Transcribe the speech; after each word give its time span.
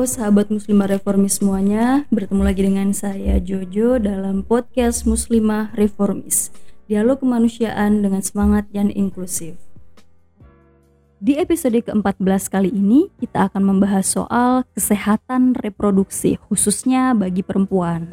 Sahabat 0.00 0.48
muslimah 0.48 0.88
reformis 0.96 1.36
semuanya, 1.36 2.08
bertemu 2.08 2.40
lagi 2.40 2.64
dengan 2.64 2.88
saya 2.96 3.36
Jojo 3.36 4.00
dalam 4.00 4.40
podcast 4.40 5.04
Muslimah 5.04 5.76
Reformis. 5.76 6.48
Dialog 6.88 7.20
kemanusiaan 7.20 8.00
dengan 8.00 8.24
semangat 8.24 8.64
yang 8.72 8.88
inklusif. 8.88 9.60
Di 11.20 11.36
episode 11.36 11.84
ke-14 11.84 12.48
kali 12.48 12.72
ini, 12.72 13.12
kita 13.20 13.52
akan 13.52 13.76
membahas 13.76 14.08
soal 14.08 14.64
kesehatan 14.72 15.52
reproduksi, 15.60 16.40
khususnya 16.48 17.12
bagi 17.12 17.44
perempuan. 17.44 18.08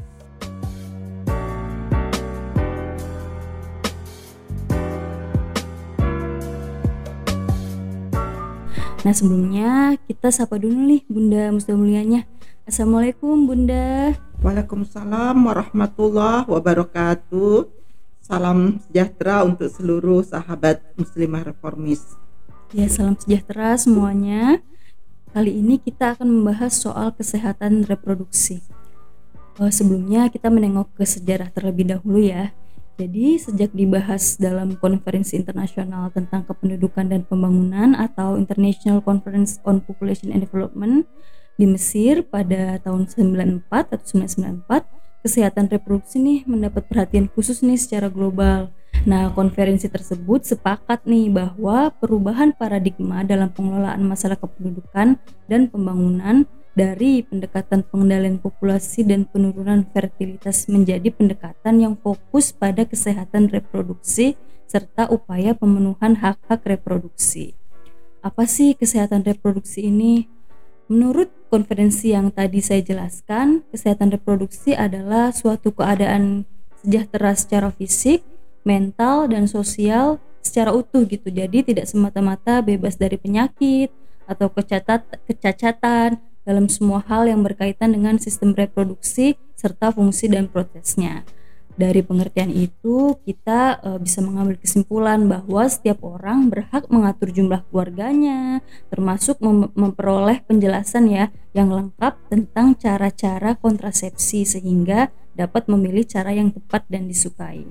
Nah 9.08 9.16
sebelumnya 9.16 9.96
kita 10.04 10.36
sapa 10.36 10.60
dulu 10.60 10.84
nih 10.84 11.08
Bunda 11.08 11.48
Musda 11.56 11.80
Mulianya. 11.80 12.28
Assalamualaikum 12.68 13.48
Bunda. 13.48 14.12
Waalaikumsalam 14.44 15.32
warahmatullahi 15.32 16.44
wabarakatuh. 16.44 17.72
Salam 18.20 18.84
sejahtera 18.84 19.48
untuk 19.48 19.72
seluruh 19.72 20.28
sahabat 20.28 20.84
muslimah 21.00 21.48
reformis. 21.48 22.20
Ya 22.76 22.92
salam 22.92 23.16
sejahtera 23.16 23.80
semuanya. 23.80 24.60
Kali 25.32 25.56
ini 25.56 25.80
kita 25.80 26.20
akan 26.20 26.28
membahas 26.28 26.76
soal 26.76 27.16
kesehatan 27.16 27.88
reproduksi. 27.88 28.60
Uh, 29.56 29.72
sebelumnya 29.72 30.28
kita 30.28 30.52
menengok 30.52 30.92
ke 31.00 31.08
sejarah 31.08 31.48
terlebih 31.56 31.96
dahulu 31.96 32.28
ya. 32.28 32.52
Jadi 32.98 33.38
sejak 33.38 33.78
dibahas 33.78 34.42
dalam 34.42 34.74
konferensi 34.82 35.38
internasional 35.38 36.10
tentang 36.10 36.42
kependudukan 36.50 37.06
dan 37.06 37.22
pembangunan 37.30 37.94
atau 37.94 38.42
International 38.42 39.06
Conference 39.06 39.62
on 39.70 39.86
Population 39.86 40.34
and 40.34 40.42
Development 40.42 41.06
di 41.62 41.70
Mesir 41.70 42.26
pada 42.26 42.82
tahun 42.82 43.06
94 43.06 43.70
atau 43.70 44.02
1994, 44.02 44.90
kesehatan 45.22 45.70
reproduksi 45.70 46.18
nih 46.18 46.40
mendapat 46.50 46.90
perhatian 46.90 47.30
khusus 47.30 47.62
nih 47.62 47.78
secara 47.78 48.10
global. 48.10 48.74
Nah, 49.06 49.30
konferensi 49.30 49.86
tersebut 49.86 50.50
sepakat 50.50 51.06
nih 51.06 51.30
bahwa 51.30 51.94
perubahan 52.02 52.50
paradigma 52.50 53.22
dalam 53.22 53.54
pengelolaan 53.54 54.02
masalah 54.10 54.42
kependudukan 54.42 55.22
dan 55.46 55.62
pembangunan 55.70 56.50
dari 56.78 57.26
pendekatan 57.26 57.82
pengendalian 57.90 58.38
populasi 58.38 59.02
dan 59.02 59.26
penurunan 59.26 59.82
fertilitas 59.90 60.70
menjadi 60.70 61.10
pendekatan 61.10 61.82
yang 61.82 61.98
fokus 61.98 62.54
pada 62.54 62.86
kesehatan 62.86 63.50
reproduksi 63.50 64.38
serta 64.70 65.10
upaya 65.10 65.58
pemenuhan 65.58 66.22
hak-hak 66.22 66.62
reproduksi. 66.70 67.58
Apa 68.22 68.46
sih 68.46 68.78
kesehatan 68.78 69.26
reproduksi 69.26 69.90
ini? 69.90 70.30
Menurut 70.86 71.34
konferensi 71.50 72.14
yang 72.14 72.30
tadi 72.30 72.62
saya 72.62 72.86
jelaskan, 72.86 73.66
kesehatan 73.74 74.14
reproduksi 74.14 74.78
adalah 74.78 75.34
suatu 75.34 75.74
keadaan 75.74 76.46
sejahtera 76.86 77.34
secara 77.34 77.74
fisik, 77.74 78.22
mental, 78.62 79.26
dan 79.34 79.50
sosial 79.50 80.22
secara 80.46 80.72
utuh 80.78 81.04
gitu. 81.10 81.28
Jadi 81.34 81.74
tidak 81.74 81.90
semata-mata 81.90 82.62
bebas 82.62 82.96
dari 83.02 83.18
penyakit 83.18 83.90
atau 84.30 84.48
kecacatan 85.28 86.22
dalam 86.48 86.72
semua 86.72 87.04
hal 87.12 87.28
yang 87.28 87.44
berkaitan 87.44 87.92
dengan 87.92 88.16
sistem 88.16 88.56
reproduksi 88.56 89.36
serta 89.60 89.92
fungsi 89.92 90.32
dan 90.32 90.48
prosesnya. 90.48 91.28
Dari 91.78 92.02
pengertian 92.02 92.50
itu, 92.50 93.22
kita 93.22 93.78
e, 93.86 93.90
bisa 94.02 94.18
mengambil 94.26 94.58
kesimpulan 94.58 95.30
bahwa 95.30 95.62
setiap 95.70 96.02
orang 96.02 96.50
berhak 96.50 96.90
mengatur 96.90 97.30
jumlah 97.30 97.62
keluarganya, 97.70 98.66
termasuk 98.90 99.38
mem 99.46 99.70
memperoleh 99.78 100.42
penjelasan 100.50 101.06
ya 101.06 101.30
yang 101.54 101.70
lengkap 101.70 102.18
tentang 102.34 102.74
cara-cara 102.74 103.54
kontrasepsi 103.62 104.42
sehingga 104.42 105.14
dapat 105.38 105.70
memilih 105.70 106.02
cara 106.10 106.34
yang 106.34 106.50
tepat 106.50 106.82
dan 106.90 107.06
disukai. 107.06 107.70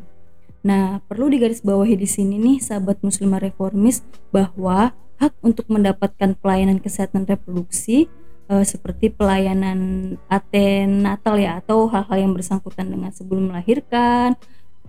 Nah, 0.62 1.02
perlu 1.10 1.26
digarisbawahi 1.26 1.98
di 1.98 2.06
sini 2.06 2.38
nih 2.38 2.62
sahabat 2.62 3.02
muslimah 3.02 3.42
reformis 3.42 4.06
bahwa 4.30 4.94
hak 5.18 5.34
untuk 5.42 5.66
mendapatkan 5.66 6.38
pelayanan 6.38 6.78
kesehatan 6.78 7.26
reproduksi 7.26 8.06
uh, 8.50 8.64
seperti 8.64 9.10
pelayanan 9.10 10.14
natal 11.02 11.34
ya 11.38 11.62
atau 11.62 11.86
hal-hal 11.90 12.16
yang 12.16 12.32
bersangkutan 12.34 12.90
dengan 12.90 13.10
sebelum 13.10 13.52
melahirkan. 13.52 14.34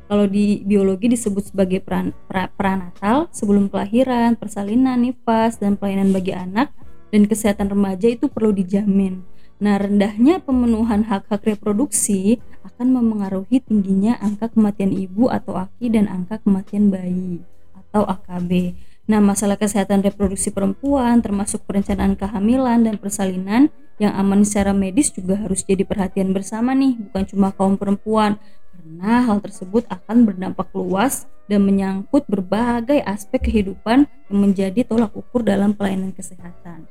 Kalau 0.07 0.23
di 0.23 0.63
biologi 0.63 1.11
disebut 1.11 1.51
sebagai 1.51 1.83
peran, 1.83 2.15
pra, 2.31 2.47
pranatal 2.55 3.27
sebelum 3.35 3.67
kelahiran, 3.67 4.39
persalinan, 4.39 5.03
nifas 5.03 5.59
dan 5.59 5.75
pelayanan 5.75 6.15
bagi 6.15 6.31
anak 6.31 6.71
dan 7.11 7.27
kesehatan 7.27 7.67
remaja 7.67 8.07
itu 8.07 8.31
perlu 8.31 8.55
dijamin. 8.55 9.19
Nah, 9.57 9.75
rendahnya 9.75 10.39
pemenuhan 10.39 11.03
hak-hak 11.03 11.43
reproduksi 11.43 12.39
akan 12.63 12.93
memengaruhi 12.93 13.59
tingginya 13.59 14.15
angka 14.21 14.53
kematian 14.53 14.93
ibu 14.93 15.33
atau 15.33 15.57
AKI 15.57 15.87
dan 15.91 16.05
angka 16.07 16.39
kematian 16.45 16.93
bayi 16.93 17.41
atau 17.73 18.05
AKB. 18.05 18.77
Nah, 19.07 19.23
masalah 19.23 19.55
kesehatan 19.55 20.03
reproduksi 20.03 20.51
perempuan 20.51 21.23
termasuk 21.23 21.63
perencanaan 21.63 22.19
kehamilan 22.19 22.83
dan 22.83 22.99
persalinan 22.99 23.71
yang 24.03 24.11
aman 24.13 24.43
secara 24.43 24.75
medis 24.75 25.15
juga 25.15 25.39
harus 25.39 25.63
jadi 25.63 25.87
perhatian 25.87 26.35
bersama 26.35 26.75
nih, 26.75 26.99
bukan 27.07 27.23
cuma 27.23 27.55
kaum 27.55 27.79
perempuan. 27.79 28.35
Karena 28.75 29.23
hal 29.23 29.39
tersebut 29.39 29.87
akan 29.87 30.27
berdampak 30.27 30.67
luas 30.75 31.23
dan 31.47 31.63
menyangkut 31.63 32.27
berbagai 32.27 32.99
aspek 33.07 33.47
kehidupan 33.47 34.11
yang 34.27 34.37
menjadi 34.43 34.83
tolak 34.83 35.15
ukur 35.15 35.39
dalam 35.39 35.71
pelayanan 35.71 36.11
kesehatan. 36.11 36.85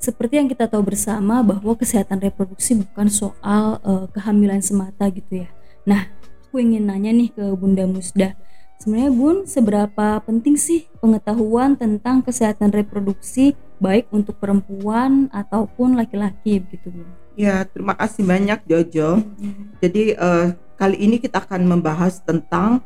Seperti 0.00 0.40
yang 0.40 0.48
kita 0.48 0.72
tahu 0.72 0.88
bersama 0.88 1.44
bahwa 1.44 1.76
kesehatan 1.76 2.24
reproduksi 2.24 2.80
bukan 2.80 3.12
soal 3.12 3.76
uh, 3.84 4.08
kehamilan 4.08 4.64
semata 4.64 5.12
gitu 5.12 5.44
ya. 5.44 5.52
Nah, 5.84 6.08
aku 6.48 6.64
ingin 6.64 6.88
nanya 6.88 7.12
nih 7.12 7.28
ke 7.28 7.44
Bunda 7.52 7.84
Musda 7.84 8.32
Sebenarnya 8.80 9.12
Bun, 9.12 9.36
seberapa 9.44 10.24
penting 10.24 10.56
sih 10.56 10.88
pengetahuan 11.04 11.76
tentang 11.76 12.24
kesehatan 12.24 12.72
reproduksi 12.72 13.52
baik 13.76 14.08
untuk 14.08 14.40
perempuan 14.40 15.28
ataupun 15.36 16.00
laki-laki 16.00 16.64
begitu 16.64 16.88
Bun? 16.88 17.08
Ya, 17.36 17.68
terima 17.68 17.92
kasih 17.92 18.24
banyak 18.24 18.64
Jojo. 18.64 19.20
Hmm. 19.20 19.76
Jadi 19.84 20.16
uh, 20.16 20.56
kali 20.80 20.96
ini 20.96 21.20
kita 21.20 21.44
akan 21.44 21.68
membahas 21.68 22.24
tentang 22.24 22.80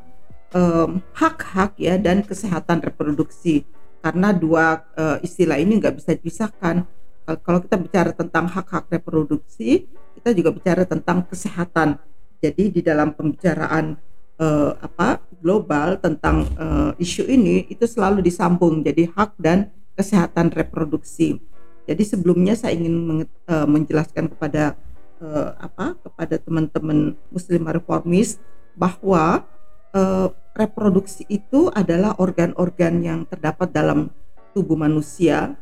hak-hak 1.14 1.74
um, 1.74 1.82
ya 1.82 1.98
dan 1.98 2.22
kesehatan 2.22 2.78
reproduksi 2.78 3.66
karena 3.98 4.30
dua 4.30 4.86
uh, 4.94 5.18
istilah 5.18 5.58
ini 5.58 5.82
nggak 5.82 5.98
bisa 5.98 6.14
dipisahkan. 6.14 6.86
Kalau 7.24 7.58
kita 7.58 7.74
bicara 7.80 8.10
tentang 8.14 8.46
hak-hak 8.46 8.86
reproduksi, 8.92 9.90
kita 10.18 10.30
juga 10.36 10.54
bicara 10.54 10.82
tentang 10.86 11.26
kesehatan. 11.26 11.98
Jadi 12.38 12.68
di 12.68 12.80
dalam 12.84 13.16
pembicaraan 13.16 13.96
uh, 14.38 14.74
apa 14.80 15.22
global 15.38 16.00
tentang 16.00 16.48
uh, 16.56 16.92
isu 16.96 17.28
ini 17.28 17.68
itu 17.68 17.84
selalu 17.84 18.24
disambung 18.24 18.80
jadi 18.80 19.10
hak 19.12 19.36
dan 19.36 19.70
kesehatan 19.94 20.50
reproduksi. 20.50 21.38
Jadi 21.84 22.02
sebelumnya 22.02 22.56
saya 22.56 22.74
ingin 22.74 23.28
uh, 23.44 23.68
menjelaskan 23.68 24.32
kepada 24.32 24.74
uh, 25.20 25.52
apa 25.60 26.00
kepada 26.00 26.40
teman-teman 26.40 27.12
muslim 27.28 27.62
reformis 27.68 28.40
bahwa 28.74 29.44
uh, 29.92 30.32
reproduksi 30.56 31.28
itu 31.28 31.68
adalah 31.70 32.16
organ-organ 32.16 33.04
yang 33.04 33.20
terdapat 33.28 33.70
dalam 33.70 34.08
tubuh 34.56 34.78
manusia 34.78 35.58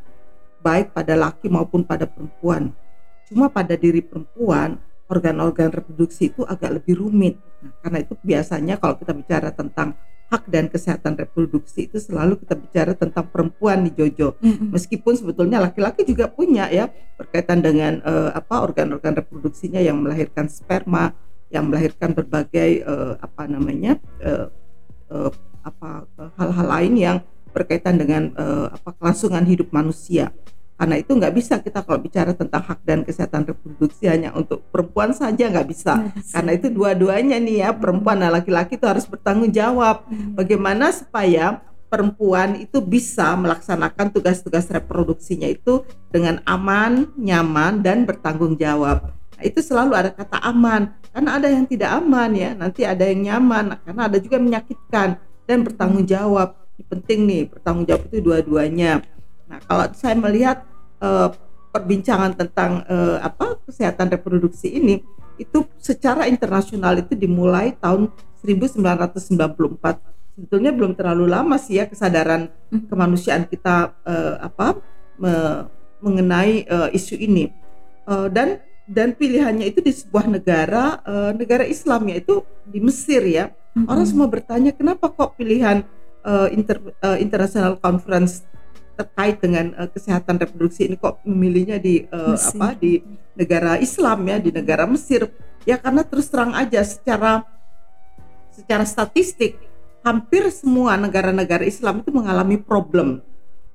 baik 0.63 0.95
pada 0.95 1.19
laki 1.19 1.51
maupun 1.51 1.83
pada 1.83 2.07
perempuan. 2.07 2.71
Cuma 3.27 3.51
pada 3.51 3.75
diri 3.75 3.99
perempuan 3.99 4.79
organ-organ 5.13 5.69
reproduksi 5.69 6.33
itu 6.33 6.41
agak 6.43 6.81
lebih 6.81 6.97
rumit. 6.97 7.37
Nah, 7.61 7.71
karena 7.85 7.97
itu 8.01 8.13
biasanya 8.17 8.75
kalau 8.81 8.97
kita 8.97 9.13
bicara 9.13 9.53
tentang 9.53 9.93
hak 10.33 10.49
dan 10.49 10.65
kesehatan 10.65 11.13
reproduksi 11.13 11.85
itu 11.85 12.01
selalu 12.01 12.41
kita 12.41 12.57
bicara 12.57 12.97
tentang 12.97 13.29
perempuan 13.29 13.85
di 13.85 13.93
Jojo. 13.93 14.33
Mm-hmm. 14.41 14.73
Meskipun 14.73 15.13
sebetulnya 15.13 15.61
laki-laki 15.61 16.01
juga 16.09 16.25
punya 16.25 16.73
ya 16.73 16.89
berkaitan 17.21 17.61
dengan 17.61 18.01
uh, 18.01 18.33
apa 18.33 18.65
organ-organ 18.65 19.21
reproduksinya 19.21 19.77
yang 19.77 20.01
melahirkan 20.01 20.49
sperma, 20.49 21.13
yang 21.53 21.69
melahirkan 21.69 22.17
berbagai 22.17 22.81
uh, 22.81 23.13
apa 23.21 23.45
namanya 23.45 24.01
uh, 24.25 24.49
uh, 25.13 25.29
apa 25.61 26.09
hal-hal 26.41 26.67
lain 26.67 26.93
yang 26.97 27.17
berkaitan 27.53 28.01
dengan 28.01 28.33
uh, 28.33 28.73
apa 28.73 28.89
kelangsungan 28.97 29.45
hidup 29.45 29.69
manusia. 29.69 30.33
Karena 30.83 30.99
itu 30.99 31.15
nggak 31.15 31.31
bisa 31.31 31.63
kita 31.63 31.79
kalau 31.79 31.95
bicara 31.95 32.35
tentang 32.35 32.59
hak 32.59 32.83
dan 32.83 33.07
kesehatan 33.07 33.47
reproduksi 33.47 34.03
hanya 34.11 34.35
untuk 34.35 34.67
perempuan 34.67 35.15
saja 35.15 35.47
nggak 35.47 35.63
bisa. 35.71 36.11
Karena 36.35 36.51
itu 36.51 36.67
dua-duanya 36.67 37.39
nih 37.39 37.63
ya 37.63 37.69
perempuan 37.71 38.19
dan 38.19 38.35
laki-laki 38.35 38.75
itu 38.75 38.83
harus 38.83 39.07
bertanggung 39.07 39.55
jawab. 39.55 40.03
Hmm. 40.11 40.35
Bagaimana 40.35 40.91
supaya 40.91 41.63
perempuan 41.87 42.59
itu 42.59 42.83
bisa 42.83 43.31
melaksanakan 43.39 44.11
tugas-tugas 44.11 44.67
reproduksinya 44.67 45.47
itu 45.47 45.87
dengan 46.11 46.43
aman, 46.43 47.15
nyaman 47.15 47.79
dan 47.79 48.03
bertanggung 48.03 48.59
jawab. 48.59 49.07
Nah, 49.07 49.43
itu 49.47 49.63
selalu 49.63 49.95
ada 49.95 50.11
kata 50.11 50.35
aman. 50.43 50.99
Karena 51.15 51.39
ada 51.39 51.47
yang 51.47 51.63
tidak 51.63 51.95
aman 51.95 52.35
ya, 52.35 52.51
nanti 52.59 52.83
ada 52.83 53.07
yang 53.07 53.23
nyaman 53.23 53.79
karena 53.87 54.11
ada 54.11 54.19
juga 54.19 54.35
menyakitkan 54.35 55.15
dan 55.47 55.57
bertanggung 55.63 56.03
jawab. 56.03 56.59
Ini 56.75 56.83
penting 56.91 57.19
nih, 57.23 57.41
bertanggung 57.55 57.87
jawab 57.87 58.03
itu 58.11 58.19
dua-duanya. 58.19 58.99
Nah, 59.47 59.63
kalau 59.63 59.87
saya 59.95 60.19
melihat 60.19 60.72
uh, 61.03 61.29
perbincangan 61.75 62.33
tentang 62.39 62.87
uh, 62.87 63.19
apa 63.19 63.59
kesehatan 63.67 64.07
reproduksi 64.15 64.71
ini 64.71 65.03
itu 65.35 65.65
secara 65.81 66.29
internasional 66.29 66.95
itu 67.01 67.17
dimulai 67.17 67.75
tahun 67.75 68.07
1994 68.45 70.39
sebetulnya 70.39 70.71
belum 70.71 70.95
terlalu 70.95 71.25
lama 71.29 71.59
sih 71.59 71.81
ya 71.81 71.85
kesadaran 71.89 72.47
hmm. 72.71 72.87
kemanusiaan 72.87 73.43
kita 73.49 73.91
uh, 74.05 74.35
apa 74.41 74.79
me, 75.19 75.33
mengenai 75.99 76.65
uh, 76.69 76.89
isu 76.93 77.19
ini 77.19 77.49
uh, 78.07 78.27
dan 78.29 78.61
dan 78.83 79.15
pilihannya 79.15 79.71
itu 79.71 79.79
di 79.79 79.95
sebuah 79.95 80.27
negara 80.27 80.99
uh, 81.07 81.31
negara 81.31 81.63
Islam 81.63 82.11
yaitu 82.11 82.43
di 82.67 82.83
Mesir 82.83 83.23
ya 83.23 83.47
mm-hmm. 83.49 83.87
orang 83.87 84.05
semua 84.05 84.27
bertanya 84.27 84.75
kenapa 84.75 85.07
kok 85.07 85.39
pilihan 85.39 85.87
uh, 86.27 86.51
inter, 86.51 86.83
uh, 86.99 87.15
international 87.15 87.79
conference 87.79 88.43
terkait 88.93 89.41
dengan 89.41 89.73
uh, 89.75 89.89
kesehatan 89.89 90.37
reproduksi 90.37 90.85
ini 90.85 90.95
kok 90.97 91.21
memilihnya 91.25 91.81
di 91.81 92.05
uh, 92.13 92.37
apa 92.37 92.77
di 92.77 93.01
negara 93.33 93.81
Islam 93.81 94.19
ya 94.29 94.37
di 94.37 94.49
negara 94.53 94.85
Mesir. 94.85 95.29
Ya 95.63 95.79
karena 95.79 96.03
terus 96.03 96.27
terang 96.27 96.53
aja 96.53 96.83
secara 96.83 97.47
secara 98.53 98.85
statistik 98.85 99.57
hampir 100.03 100.45
semua 100.51 100.99
negara-negara 100.99 101.63
Islam 101.65 102.03
itu 102.03 102.11
mengalami 102.11 102.59
problem 102.59 103.23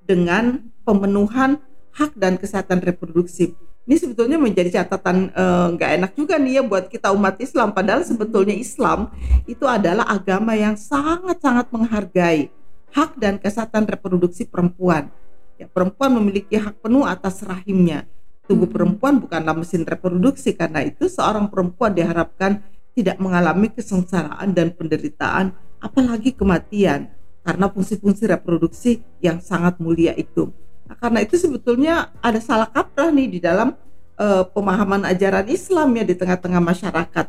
dengan 0.05 0.69
pemenuhan 0.85 1.59
hak 1.97 2.15
dan 2.15 2.39
kesehatan 2.39 2.85
reproduksi. 2.85 3.57
Ini 3.89 3.97
sebetulnya 3.97 4.37
menjadi 4.37 4.85
catatan 4.85 5.33
eh, 5.33 5.67
nggak 5.73 5.91
uh, 5.91 5.97
enak 5.97 6.13
juga 6.13 6.37
nih 6.37 6.61
ya 6.61 6.63
buat 6.63 6.93
kita 6.93 7.09
umat 7.17 7.41
Islam. 7.41 7.73
Padahal 7.73 8.05
sebetulnya 8.05 8.53
Islam 8.53 9.09
itu 9.49 9.65
adalah 9.65 10.05
agama 10.05 10.53
yang 10.53 10.77
sangat-sangat 10.77 11.73
menghargai 11.73 12.53
hak 12.95 13.17
dan 13.21 13.37
kesehatan 13.37 13.85
reproduksi 13.89 14.49
perempuan 14.49 15.13
ya 15.61 15.67
perempuan 15.69 16.15
memiliki 16.17 16.57
hak 16.57 16.81
penuh 16.81 17.05
atas 17.05 17.43
rahimnya 17.43 18.09
tubuh 18.49 18.69
hmm. 18.69 18.75
perempuan 18.75 19.15
bukanlah 19.21 19.55
mesin 19.57 19.85
reproduksi 19.85 20.57
karena 20.57 20.85
itu 20.85 21.09
seorang 21.09 21.49
perempuan 21.51 21.93
diharapkan 21.93 22.65
tidak 22.97 23.17
mengalami 23.23 23.71
kesengsaraan 23.71 24.51
dan 24.57 24.75
penderitaan 24.75 25.55
apalagi 25.79 26.35
kematian 26.35 27.13
karena 27.47 27.67
fungsi-fungsi 27.71 28.29
reproduksi 28.29 29.01
yang 29.23 29.39
sangat 29.39 29.79
mulia 29.79 30.13
itu 30.19 30.51
Nah, 30.89 30.97
karena 30.97 31.21
itu 31.21 31.37
sebetulnya 31.37 32.09
ada 32.25 32.41
salah 32.41 32.67
kaprah 32.73 33.13
nih 33.13 33.29
di 33.29 33.39
dalam 33.45 33.77
uh, 34.17 34.45
pemahaman 34.49 35.05
ajaran 35.05 35.45
Islam 35.53 35.93
ya 36.01 36.05
di 36.09 36.17
tengah-tengah 36.17 36.65
masyarakat. 36.65 37.27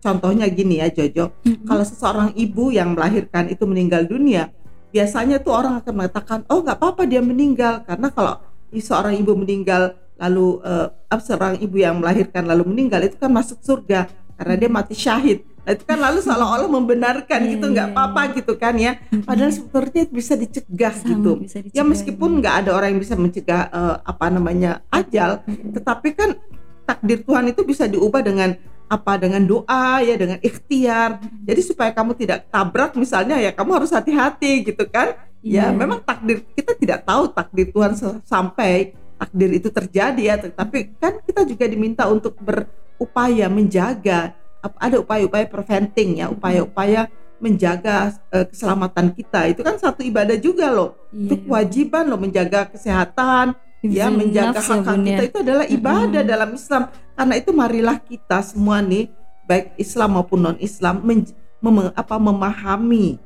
Contohnya 0.00 0.48
gini 0.48 0.80
ya 0.80 0.88
Jojo, 0.88 1.34
mm-hmm. 1.44 1.66
kalau 1.68 1.84
seseorang 1.84 2.30
ibu 2.32 2.72
yang 2.72 2.96
melahirkan 2.96 3.52
itu 3.52 3.68
meninggal 3.68 4.06
dunia, 4.08 4.48
biasanya 4.90 5.42
tuh 5.42 5.54
orang 5.54 5.80
akan 5.80 5.92
mengatakan, 5.94 6.38
oh 6.50 6.62
nggak 6.62 6.78
apa-apa 6.78 7.02
dia 7.06 7.22
meninggal 7.22 7.82
karena 7.86 8.10
kalau 8.10 8.42
seorang 8.74 9.18
ibu 9.18 9.34
meninggal 9.34 9.98
lalu 10.20 10.60
uh, 10.62 10.92
seorang 11.18 11.56
ibu 11.58 11.80
yang 11.80 11.98
melahirkan 11.98 12.44
lalu 12.44 12.68
meninggal 12.68 13.00
itu 13.02 13.16
kan 13.16 13.32
masuk 13.32 13.58
surga 13.64 14.06
karena 14.36 14.54
dia 14.56 14.70
mati 14.70 14.94
syahid. 14.96 15.48
Nah, 15.64 15.76
itu 15.76 15.84
kan 15.84 15.98
lalu 16.00 16.18
seolah-olah 16.26 16.68
membenarkan 16.68 17.40
gitu 17.48 17.66
iya, 17.68 17.72
nggak 17.72 17.88
iya, 17.88 17.96
apa-apa 17.96 18.20
iya. 18.20 18.34
gitu 18.36 18.52
kan 18.60 18.74
ya. 18.76 18.92
Padahal 19.24 19.52
sebetulnya 19.56 20.04
bisa 20.08 20.34
dicegah 20.36 20.94
Sama, 20.96 21.08
gitu. 21.12 21.30
Bisa 21.40 21.58
dicegah, 21.60 21.76
ya 21.76 21.82
meskipun 21.84 22.30
nggak 22.40 22.54
ada 22.64 22.70
orang 22.76 22.96
yang 22.96 23.00
bisa 23.00 23.16
mencegah 23.16 23.68
uh, 23.72 23.96
apa 24.04 24.26
namanya 24.28 24.84
ajal, 24.92 25.40
tetapi 25.48 26.08
kan 26.16 26.36
takdir 26.84 27.22
Tuhan 27.22 27.52
itu 27.52 27.62
bisa 27.62 27.84
diubah 27.86 28.20
dengan 28.24 28.56
apa 28.90 29.14
dengan 29.22 29.46
doa 29.46 30.02
ya 30.02 30.18
dengan 30.18 30.42
ikhtiar. 30.42 31.22
Jadi 31.46 31.60
supaya 31.62 31.94
kamu 31.94 32.18
tidak 32.18 32.50
tabrak 32.50 32.98
misalnya 32.98 33.38
ya 33.38 33.54
kamu 33.54 33.78
harus 33.78 33.94
hati-hati 33.94 34.66
gitu 34.66 34.82
kan. 34.90 35.14
Ya 35.40 35.70
memang 35.70 36.02
takdir 36.04 36.44
kita 36.52 36.76
tidak 36.76 37.06
tahu 37.06 37.30
takdir 37.32 37.70
Tuhan 37.70 37.96
sampai 38.26 38.92
takdir 39.16 39.50
itu 39.56 39.68
terjadi 39.72 40.20
ya, 40.20 40.36
tapi 40.36 40.92
kan 40.96 41.20
kita 41.24 41.44
juga 41.48 41.64
diminta 41.68 42.04
untuk 42.08 42.36
berupaya 42.40 43.48
menjaga 43.48 44.36
ada 44.76 45.00
upaya-upaya 45.00 45.48
preventing 45.48 46.20
ya, 46.20 46.28
upaya-upaya 46.28 47.08
menjaga 47.40 48.20
uh, 48.28 48.44
keselamatan 48.44 49.16
kita. 49.16 49.48
Itu 49.48 49.64
kan 49.64 49.80
satu 49.80 50.04
ibadah 50.04 50.36
juga 50.36 50.68
loh. 50.68 50.96
Iya. 51.08 51.24
Itu 51.24 51.34
kewajiban 51.48 52.04
loh 52.04 52.20
menjaga 52.20 52.68
kesehatan, 52.68 53.56
ya 53.84 54.12
menjaga 54.12 54.60
hak-hak 54.60 54.96
ya, 55.00 55.04
kita 55.04 55.22
itu 55.24 55.38
adalah 55.40 55.66
ibadah 55.68 56.22
hmm. 56.22 56.30
dalam 56.30 56.50
Islam. 56.52 56.82
Karena 57.16 57.34
itu 57.36 57.50
marilah 57.52 57.96
kita 58.00 58.38
semua 58.44 58.84
nih 58.84 59.08
baik 59.48 59.76
Islam 59.80 60.20
maupun 60.20 60.40
non-Islam 60.40 61.02
mem 61.04 61.76
apa 61.92 62.16
memahami 62.16 63.20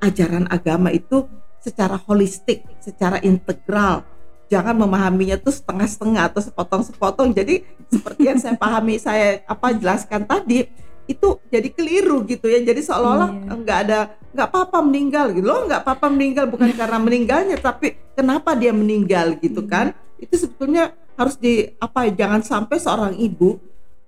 ajaran 0.00 0.46
agama 0.48 0.92
itu 0.92 1.28
secara 1.58 1.98
holistik, 1.98 2.64
secara 2.80 3.20
integral. 3.20 4.04
Jangan 4.48 4.80
memahaminya 4.80 5.36
tuh 5.36 5.52
setengah-setengah 5.52 6.32
atau 6.32 6.40
sepotong-sepotong. 6.40 7.36
Jadi 7.36 7.68
seperti 7.92 8.32
yang 8.32 8.40
saya 8.40 8.56
pahami 8.56 8.96
saya 8.96 9.44
apa 9.44 9.76
jelaskan 9.76 10.24
tadi 10.24 10.87
itu 11.08 11.40
jadi 11.48 11.68
keliru 11.72 12.20
gitu 12.28 12.52
ya 12.52 12.60
jadi 12.60 12.80
seolah-olah 12.84 13.30
iya. 13.32 13.52
nggak 13.56 13.78
ada 13.88 13.98
nggak 14.36 14.48
apa-apa 14.52 14.78
meninggal 14.84 15.32
gitu 15.32 15.46
loh 15.48 15.64
nggak 15.64 15.80
apa-apa 15.80 16.06
meninggal 16.12 16.44
bukan 16.52 16.68
karena 16.76 16.98
meninggalnya 17.08 17.56
tapi 17.56 17.96
kenapa 18.12 18.52
dia 18.52 18.76
meninggal 18.76 19.40
gitu 19.40 19.64
iya. 19.64 19.72
kan 19.72 19.86
itu 20.20 20.36
sebetulnya 20.36 20.92
harus 21.16 21.40
di 21.40 21.72
apa 21.80 22.12
jangan 22.12 22.44
sampai 22.44 22.76
seorang 22.76 23.16
ibu 23.16 23.56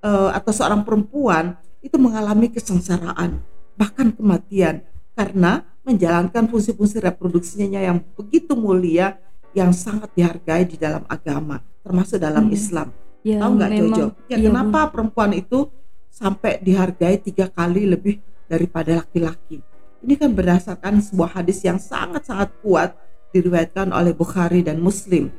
uh, 0.04 0.30
atau 0.36 0.52
seorang 0.52 0.84
perempuan 0.84 1.56
itu 1.80 1.96
mengalami 1.96 2.52
kesengsaraan 2.52 3.40
bahkan 3.80 4.12
kematian 4.12 4.84
karena 5.16 5.64
menjalankan 5.80 6.52
fungsi-fungsi 6.52 7.00
reproduksinya 7.00 7.80
yang 7.80 8.04
begitu 8.12 8.52
mulia 8.52 9.16
yang 9.56 9.72
sangat 9.72 10.12
dihargai 10.12 10.68
di 10.68 10.76
dalam 10.76 11.02
agama 11.08 11.64
termasuk 11.80 12.20
dalam 12.20 12.52
hmm. 12.52 12.54
Islam 12.54 12.88
ya, 13.24 13.40
tahu 13.40 13.50
nggak 13.56 13.70
Jojo 13.72 14.06
ya, 14.28 14.36
ya 14.36 14.46
kenapa 14.52 14.86
bu. 14.86 14.90
perempuan 14.92 15.32
itu 15.32 15.72
sampai 16.10 16.60
dihargai 16.60 17.16
tiga 17.22 17.48
kali 17.48 17.86
lebih 17.86 18.18
daripada 18.50 19.00
laki-laki. 19.00 19.62
Ini 20.00 20.14
kan 20.18 20.34
berdasarkan 20.34 21.00
sebuah 21.00 21.40
hadis 21.40 21.62
yang 21.64 21.78
sangat-sangat 21.78 22.50
kuat 22.60 22.98
diriwayatkan 23.30 23.94
oleh 23.94 24.12
Bukhari 24.12 24.60
dan 24.66 24.82
Muslim. 24.82 25.30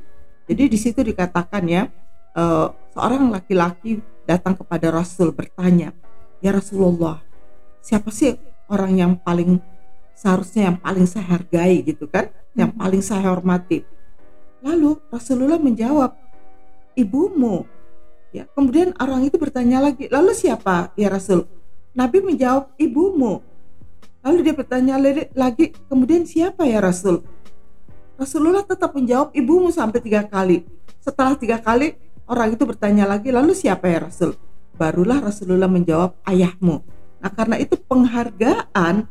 Jadi 0.47 0.63
di 0.71 0.77
situ 0.79 1.03
dikatakan 1.03 1.63
ya 1.67 1.91
uh, 2.33 2.71
seorang 2.95 3.29
laki-laki 3.29 3.99
datang 4.25 4.55
kepada 4.55 4.89
Rasul 4.89 5.33
bertanya 5.35 5.91
ya 6.39 6.55
Rasulullah 6.55 7.19
siapa 7.81 8.13
sih 8.13 8.37
orang 8.69 8.93
yang 8.95 9.13
paling 9.19 9.59
seharusnya 10.15 10.71
yang 10.71 10.77
paling 10.77 11.09
saya 11.09 11.25
hargai? 11.25 11.81
Gitu 11.81 12.05
kan? 12.05 12.29
Yang 12.53 12.71
hmm. 12.77 12.79
paling 12.79 13.01
saya 13.01 13.25
hormati. 13.27 13.81
Lalu 14.61 15.01
Rasulullah 15.09 15.57
menjawab 15.57 16.13
ibumu. 16.93 17.65
Ya, 18.31 18.47
kemudian 18.55 18.95
orang 18.95 19.27
itu 19.27 19.35
bertanya 19.35 19.83
lagi, 19.83 20.07
lalu 20.07 20.31
siapa 20.31 20.95
ya 20.95 21.11
Rasul? 21.11 21.43
Nabi 21.91 22.23
menjawab 22.23 22.71
ibumu. 22.79 23.43
Lalu 24.23 24.39
dia 24.47 24.55
bertanya 24.55 24.95
lagi, 25.35 25.75
kemudian 25.91 26.23
siapa 26.23 26.63
ya 26.63 26.79
Rasul? 26.79 27.19
Rasulullah 28.15 28.63
tetap 28.63 28.95
menjawab 28.95 29.35
ibumu 29.35 29.67
sampai 29.73 29.99
tiga 29.99 30.23
kali. 30.23 30.63
Setelah 31.03 31.35
tiga 31.35 31.59
kali, 31.59 31.97
orang 32.29 32.55
itu 32.55 32.63
bertanya 32.63 33.03
lagi, 33.03 33.33
lalu 33.33 33.51
siapa 33.51 33.89
ya 33.91 34.07
Rasul? 34.07 34.37
Barulah 34.79 35.19
Rasulullah 35.19 35.67
menjawab 35.67 36.15
ayahmu. 36.23 36.79
Nah 37.19 37.31
karena 37.33 37.59
itu 37.59 37.75
penghargaan 37.75 39.09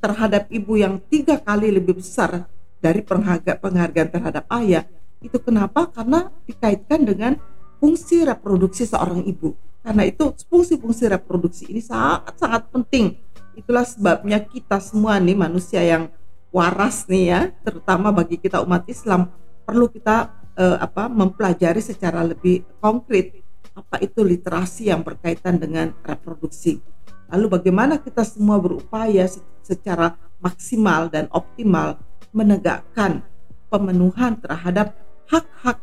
terhadap 0.00 0.48
ibu 0.50 0.74
yang 0.74 0.98
tiga 1.06 1.38
kali 1.38 1.70
lebih 1.70 2.00
besar 2.00 2.48
dari 2.80 3.04
penghargaan 3.04 4.08
terhadap 4.08 4.44
ayah 4.56 4.88
itu 5.20 5.36
kenapa? 5.36 5.84
Karena 5.92 6.32
dikaitkan 6.48 7.04
dengan 7.04 7.36
fungsi 7.80 8.22
reproduksi 8.22 8.84
seorang 8.84 9.24
ibu. 9.24 9.56
Karena 9.80 10.04
itu 10.04 10.36
fungsi-fungsi 10.46 11.08
reproduksi 11.08 11.64
ini 11.72 11.80
sangat-sangat 11.80 12.68
penting. 12.68 13.16
Itulah 13.56 13.88
sebabnya 13.88 14.44
kita 14.44 14.76
semua 14.78 15.16
nih 15.16 15.34
manusia 15.34 15.80
yang 15.80 16.12
waras 16.52 17.08
nih 17.08 17.24
ya, 17.32 17.40
terutama 17.64 18.12
bagi 18.12 18.36
kita 18.36 18.60
umat 18.60 18.84
Islam 18.86 19.32
perlu 19.64 19.88
kita 19.88 20.28
eh, 20.60 20.78
apa 20.78 21.08
mempelajari 21.08 21.80
secara 21.80 22.20
lebih 22.20 22.62
konkret 22.78 23.40
apa 23.72 24.02
itu 24.04 24.20
literasi 24.20 24.92
yang 24.92 25.00
berkaitan 25.00 25.56
dengan 25.56 25.96
reproduksi. 26.04 26.82
Lalu 27.30 27.46
bagaimana 27.56 28.02
kita 28.02 28.26
semua 28.26 28.58
berupaya 28.58 29.24
secara 29.62 30.18
maksimal 30.42 31.08
dan 31.08 31.30
optimal 31.30 31.96
menegakkan 32.34 33.22
pemenuhan 33.70 34.34
terhadap 34.42 34.98
hak-hak 35.30 35.78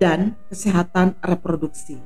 dan 0.00 0.32
kesehatan 0.48 1.14
reproduksi. 1.20 2.00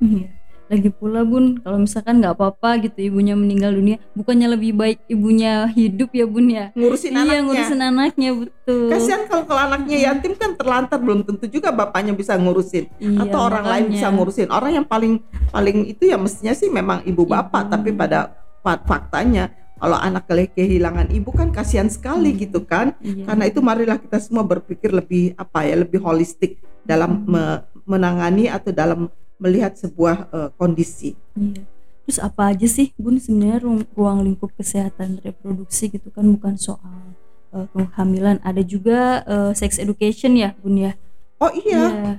Iya. 0.00 0.32
Lagi 0.68 0.92
pula 0.92 1.24
bun, 1.24 1.64
kalau 1.64 1.80
misalkan 1.80 2.20
nggak 2.20 2.36
apa-apa 2.36 2.84
gitu 2.84 3.08
ibunya 3.08 3.32
meninggal 3.32 3.72
dunia, 3.72 3.96
bukannya 4.12 4.52
lebih 4.52 4.76
baik 4.76 5.00
ibunya 5.08 5.64
hidup 5.72 6.12
ya 6.12 6.28
bun 6.28 6.44
ya? 6.44 6.76
Ngurusin 6.76 7.16
iya, 7.16 7.24
anaknya. 7.24 7.40
ngurusin 7.48 7.80
anaknya 7.80 8.30
betul. 8.36 8.88
Kasihan 8.92 9.22
kalau 9.32 9.44
kalau 9.48 9.62
anaknya 9.64 9.96
yatim 10.12 10.36
kan 10.36 10.60
terlantar 10.60 11.00
belum 11.00 11.24
tentu 11.24 11.48
juga 11.48 11.72
bapaknya 11.72 12.12
bisa 12.12 12.36
ngurusin 12.36 12.84
iya, 13.00 13.16
atau 13.24 13.48
orang 13.48 13.64
makanya. 13.64 13.80
lain 13.80 13.84
bisa 13.96 14.06
ngurusin. 14.12 14.48
Orang 14.52 14.72
yang 14.76 14.84
paling 14.84 15.24
paling 15.48 15.88
itu 15.88 16.04
ya 16.04 16.20
mestinya 16.20 16.52
sih 16.52 16.68
memang 16.68 17.00
ibu 17.08 17.24
bapak, 17.24 17.64
ibu. 17.64 17.72
tapi 17.72 17.90
pada 17.96 18.36
faktanya 18.60 19.48
kalau 19.78 19.96
anak 19.96 20.26
kehilangan 20.28 21.08
ibu 21.14 21.30
kan 21.30 21.48
kasihan 21.54 21.88
sekali 21.88 22.34
hmm. 22.34 22.38
gitu 22.44 22.60
kan 22.66 22.92
iya. 23.00 23.24
karena 23.24 23.44
itu 23.48 23.62
marilah 23.62 23.96
kita 23.96 24.18
semua 24.18 24.42
berpikir 24.44 24.90
lebih 24.90 25.32
apa 25.38 25.64
ya 25.64 25.80
lebih 25.80 26.02
holistik 26.02 26.58
dalam 26.88 27.28
me 27.28 27.68
menangani 27.84 28.48
atau 28.48 28.72
dalam 28.72 29.12
melihat 29.36 29.76
sebuah 29.76 30.16
uh, 30.32 30.48
kondisi. 30.56 31.12
Iya. 31.36 31.64
Terus 32.08 32.18
apa 32.24 32.56
aja 32.56 32.64
sih 32.64 32.96
Bun 32.96 33.20
sebenarnya 33.20 33.68
ruang, 33.68 33.84
ruang 33.92 34.18
lingkup 34.24 34.52
kesehatan 34.56 35.20
reproduksi 35.20 35.92
gitu 35.92 36.08
kan 36.08 36.24
bukan 36.24 36.56
soal 36.56 37.12
uh, 37.52 37.68
kehamilan, 37.72 38.40
ada 38.40 38.64
juga 38.64 39.24
uh, 39.28 39.52
sex 39.52 39.76
education 39.76 40.32
ya 40.36 40.56
Bun 40.60 40.80
ya. 40.80 40.92
Oh 41.36 41.52
iya. 41.52 41.84
Yeah. 41.84 42.16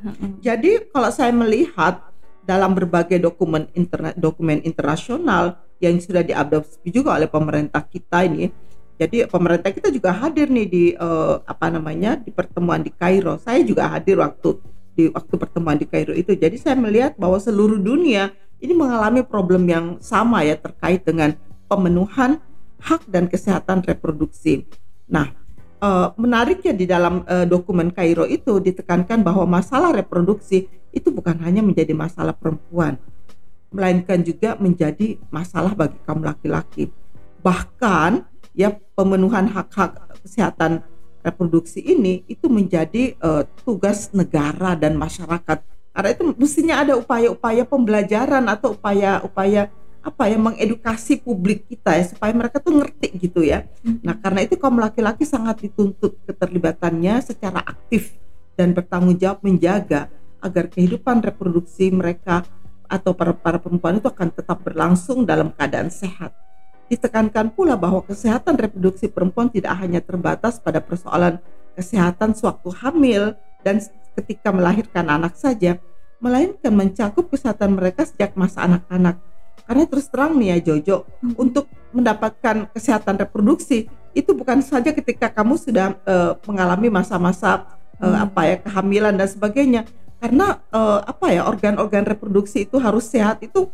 Jadi 0.53 0.89
kalau 0.93 1.09
saya 1.09 1.33
melihat 1.33 2.05
dalam 2.45 2.73
berbagai 2.73 3.17
dokumen 3.17 3.69
internet 3.77 4.17
dokumen 4.17 4.61
internasional 4.65 5.59
yang 5.77 5.97
sudah 6.01 6.21
diadopsi 6.25 6.85
juga 6.89 7.17
oleh 7.17 7.29
pemerintah 7.29 7.83
kita 7.83 8.25
ini. 8.25 8.53
Jadi 8.99 9.23
pemerintah 9.31 9.71
kita 9.71 9.87
juga 9.95 10.11
hadir 10.11 10.51
nih 10.51 10.67
di 10.67 10.83
uh, 10.99 11.39
apa 11.47 11.71
namanya 11.71 12.19
di 12.19 12.35
pertemuan 12.35 12.83
di 12.83 12.91
Kairo. 12.91 13.39
Saya 13.39 13.63
juga 13.63 13.87
hadir 13.87 14.19
waktu 14.19 14.59
di 14.91 15.07
waktu 15.07 15.33
pertemuan 15.39 15.79
di 15.79 15.87
Kairo 15.87 16.11
itu. 16.11 16.35
Jadi 16.35 16.59
saya 16.59 16.75
melihat 16.75 17.15
bahwa 17.15 17.39
seluruh 17.39 17.79
dunia 17.79 18.35
ini 18.59 18.75
mengalami 18.75 19.23
problem 19.23 19.63
yang 19.71 19.85
sama 20.03 20.43
ya 20.43 20.59
terkait 20.59 21.07
dengan 21.07 21.31
pemenuhan 21.71 22.43
hak 22.83 23.07
dan 23.07 23.31
kesehatan 23.31 23.87
reproduksi. 23.87 24.67
Nah, 25.07 25.31
uh, 25.79 26.11
menariknya 26.19 26.75
di 26.75 26.83
dalam 26.83 27.23
uh, 27.23 27.47
dokumen 27.47 27.95
Kairo 27.95 28.27
itu 28.27 28.59
ditekankan 28.59 29.23
bahwa 29.23 29.47
masalah 29.47 29.95
reproduksi 29.95 30.67
itu 30.91 31.07
bukan 31.07 31.39
hanya 31.39 31.63
menjadi 31.63 31.95
masalah 31.95 32.35
perempuan, 32.35 32.99
melainkan 33.71 34.19
juga 34.27 34.59
menjadi 34.59 35.15
masalah 35.31 35.71
bagi 35.71 35.95
kaum 36.03 36.19
laki-laki. 36.19 36.91
Bahkan 37.39 38.28
ya 38.53 38.75
pemenuhan 38.97 39.47
hak-hak 39.49 40.19
kesehatan 40.23 40.83
reproduksi 41.19 41.83
ini 41.83 42.23
itu 42.31 42.47
menjadi 42.47 43.15
uh, 43.19 43.43
tugas 43.63 44.09
negara 44.15 44.75
dan 44.75 44.95
masyarakat 44.95 45.61
karena 45.93 46.09
itu 46.15 46.23
mestinya 46.37 46.75
ada 46.79 46.93
upaya-upaya 46.95 47.67
pembelajaran 47.67 48.45
atau 48.47 48.77
upaya-upaya 48.77 49.67
apa 49.99 50.31
ya 50.31 50.39
mengedukasi 50.39 51.19
publik 51.19 51.67
kita 51.67 51.91
ya 51.99 52.05
supaya 52.07 52.31
mereka 52.31 52.63
tuh 52.63 52.71
ngerti 52.71 53.19
gitu 53.19 53.43
ya. 53.43 53.67
Hmm. 53.83 53.99
Nah 53.99 54.15
karena 54.15 54.47
itu 54.47 54.55
kaum 54.55 54.79
laki-laki 54.79 55.27
sangat 55.27 55.59
dituntut 55.59 56.15
keterlibatannya 56.23 57.19
secara 57.19 57.59
aktif 57.59 58.15
dan 58.55 58.71
bertanggung 58.71 59.19
jawab 59.19 59.43
menjaga 59.43 60.07
agar 60.39 60.71
kehidupan 60.71 61.19
reproduksi 61.19 61.91
mereka 61.91 62.47
atau 62.87 63.11
para, 63.11 63.35
para 63.35 63.59
perempuan 63.59 63.99
itu 63.99 64.07
akan 64.07 64.31
tetap 64.31 64.63
berlangsung 64.63 65.27
dalam 65.27 65.51
keadaan 65.51 65.91
sehat. 65.91 66.31
Ditekankan 66.89 67.53
pula 67.53 67.77
bahwa 67.77 68.01
kesehatan 68.01 68.57
reproduksi 68.57 69.05
perempuan 69.05 69.53
tidak 69.53 69.77
hanya 69.77 70.01
terbatas 70.01 70.57
pada 70.57 70.81
persoalan 70.81 71.37
kesehatan 71.77 72.33
sewaktu 72.33 72.69
hamil 72.81 73.23
dan 73.61 73.77
ketika 74.17 74.49
melahirkan 74.49 75.05
anak 75.07 75.37
saja, 75.37 75.77
melainkan 76.19 76.73
mencakup 76.75 77.31
kesehatan 77.31 77.79
mereka 77.79 78.03
sejak 78.03 78.35
masa 78.35 78.67
anak-anak. 78.67 79.21
Karena 79.63 79.83
terus 79.85 80.09
terang 80.09 80.33
nih 80.35 80.57
ya 80.57 80.73
Jojo, 80.73 81.05
hmm. 81.05 81.37
untuk 81.37 81.69
mendapatkan 81.93 82.73
kesehatan 82.73 83.21
reproduksi 83.21 83.85
itu 84.17 84.33
bukan 84.33 84.65
saja 84.65 84.89
ketika 84.89 85.29
kamu 85.29 85.55
sudah 85.61 85.93
uh, 86.09 86.33
mengalami 86.49 86.89
masa-masa 86.89 87.69
uh, 88.01 88.09
hmm. 88.09 88.25
apa 88.25 88.41
ya 88.49 88.55
kehamilan 88.65 89.13
dan 89.13 89.29
sebagainya. 89.29 89.81
Karena 90.19 90.59
uh, 90.73 90.99
apa 91.05 91.31
ya 91.31 91.47
organ-organ 91.47 92.03
reproduksi 92.03 92.67
itu 92.67 92.75
harus 92.75 93.07
sehat 93.07 93.39
itu 93.39 93.71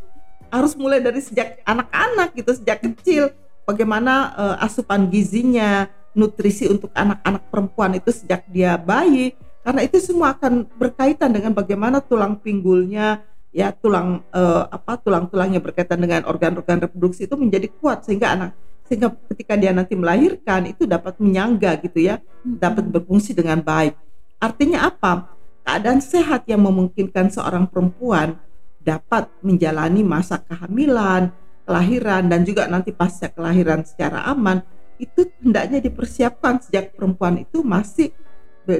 harus 0.55 0.73
mulai 0.79 1.03
dari 1.03 1.19
sejak 1.19 1.59
anak-anak 1.67 2.31
gitu, 2.35 2.51
sejak 2.55 2.79
kecil. 2.79 3.35
Bagaimana 3.65 4.31
uh, 4.37 4.55
asupan 4.65 5.09
gizinya, 5.09 5.89
nutrisi 6.15 6.65
untuk 6.71 6.89
anak-anak 6.95 7.43
perempuan 7.51 7.91
itu 7.99 8.09
sejak 8.09 8.47
dia 8.47 8.79
bayi 8.79 9.35
karena 9.61 9.83
itu 9.83 9.99
semua 9.99 10.31
akan 10.33 10.63
berkaitan 10.79 11.29
dengan 11.35 11.51
bagaimana 11.51 11.99
tulang 11.99 12.39
pinggulnya 12.39 13.21
ya 13.51 13.75
tulang 13.75 14.23
uh, 14.31 14.63
apa 14.71 14.95
tulang-tulangnya 15.03 15.59
berkaitan 15.59 15.99
dengan 15.99 16.23
organ-organ 16.23 16.87
reproduksi 16.87 17.27
itu 17.27 17.35
menjadi 17.35 17.67
kuat 17.81 18.07
sehingga 18.07 18.31
anak 18.31 18.51
sehingga 18.87 19.11
ketika 19.33 19.59
dia 19.59 19.75
nanti 19.75 19.97
melahirkan 19.97 20.71
itu 20.71 20.87
dapat 20.87 21.19
menyangga 21.19 21.75
gitu 21.83 21.99
ya 21.99 22.23
hmm. 22.23 22.61
dapat 22.63 22.83
berfungsi 22.87 23.35
dengan 23.35 23.59
baik 23.59 23.99
artinya 24.39 24.87
apa 24.87 25.35
keadaan 25.67 25.99
sehat 25.99 26.47
yang 26.47 26.63
memungkinkan 26.63 27.27
seorang 27.33 27.67
perempuan 27.67 28.39
dapat 28.85 29.27
menjalani 29.41 30.05
masa 30.05 30.37
kehamilan 30.45 31.33
kelahiran 31.65 32.29
dan 32.29 32.45
juga 32.45 32.69
nanti 32.69 32.93
pasca 32.93 33.33
kelahiran 33.33 33.81
secara 33.81 34.29
aman 34.29 34.61
itu 35.01 35.27
hendaknya 35.41 35.81
dipersiapkan 35.81 36.61
sejak 36.61 36.95
perempuan 36.95 37.41
itu 37.41 37.65
masih 37.65 38.13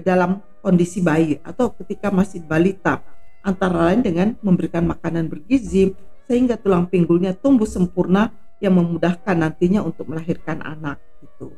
dalam 0.06 0.40
kondisi 0.64 1.04
bayi 1.04 1.42
atau 1.44 1.74
ketika 1.76 2.10
masih 2.14 2.46
balita. 2.46 3.04
Antara 3.46 3.94
lain 3.94 4.02
dengan 4.02 4.34
memberikan 4.42 4.82
makanan 4.90 5.30
bergizi 5.30 5.94
sehingga 6.26 6.58
tulang 6.58 6.90
pinggulnya 6.90 7.38
tumbuh 7.38 7.70
sempurna 7.70 8.34
yang 8.58 8.74
memudahkan 8.74 9.38
nantinya 9.38 9.86
untuk 9.86 10.10
melahirkan 10.10 10.66
anak 10.66 10.98
gitu. 11.22 11.54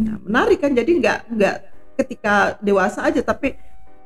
Nah, 0.00 0.16
menarik 0.24 0.64
kan? 0.64 0.72
Jadi 0.72 0.96
nggak 0.96 1.18
nggak 1.36 1.56
ketika 2.00 2.56
dewasa 2.64 3.04
aja 3.04 3.20
tapi 3.20 3.52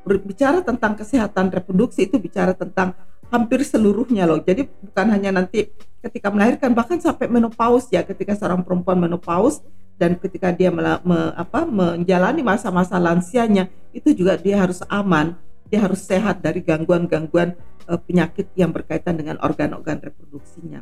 berbicara 0.03 0.59
tentang 0.59 0.99
kesehatan 0.99 1.55
reproduksi 1.55 2.03
itu 2.09 2.19
bicara 2.19 2.51
tentang 2.51 2.91
hampir 3.31 3.63
seluruhnya 3.63 4.27
loh. 4.27 4.43
Jadi 4.43 4.67
bukan 4.67 5.07
hanya 5.15 5.31
nanti 5.31 5.71
ketika 6.03 6.27
melahirkan 6.29 6.75
bahkan 6.75 6.99
sampai 6.99 7.31
menopause 7.31 7.87
ya 7.89 8.03
ketika 8.03 8.35
seorang 8.35 8.61
perempuan 8.61 8.99
menopause 8.99 9.63
dan 10.01 10.17
ketika 10.17 10.49
dia 10.49 10.73
me, 10.73 10.81
me, 11.05 11.29
apa, 11.37 11.61
menjalani 11.61 12.41
masa-masa 12.41 12.97
lansianya 12.97 13.69
itu 13.93 14.17
juga 14.17 14.33
dia 14.33 14.57
harus 14.57 14.81
aman, 14.89 15.37
dia 15.69 15.77
harus 15.77 16.01
sehat 16.01 16.41
dari 16.41 16.65
gangguan-gangguan 16.65 17.53
uh, 17.85 18.01
penyakit 18.01 18.49
yang 18.57 18.73
berkaitan 18.73 19.13
dengan 19.13 19.37
organ-organ 19.45 20.01
reproduksinya. 20.01 20.81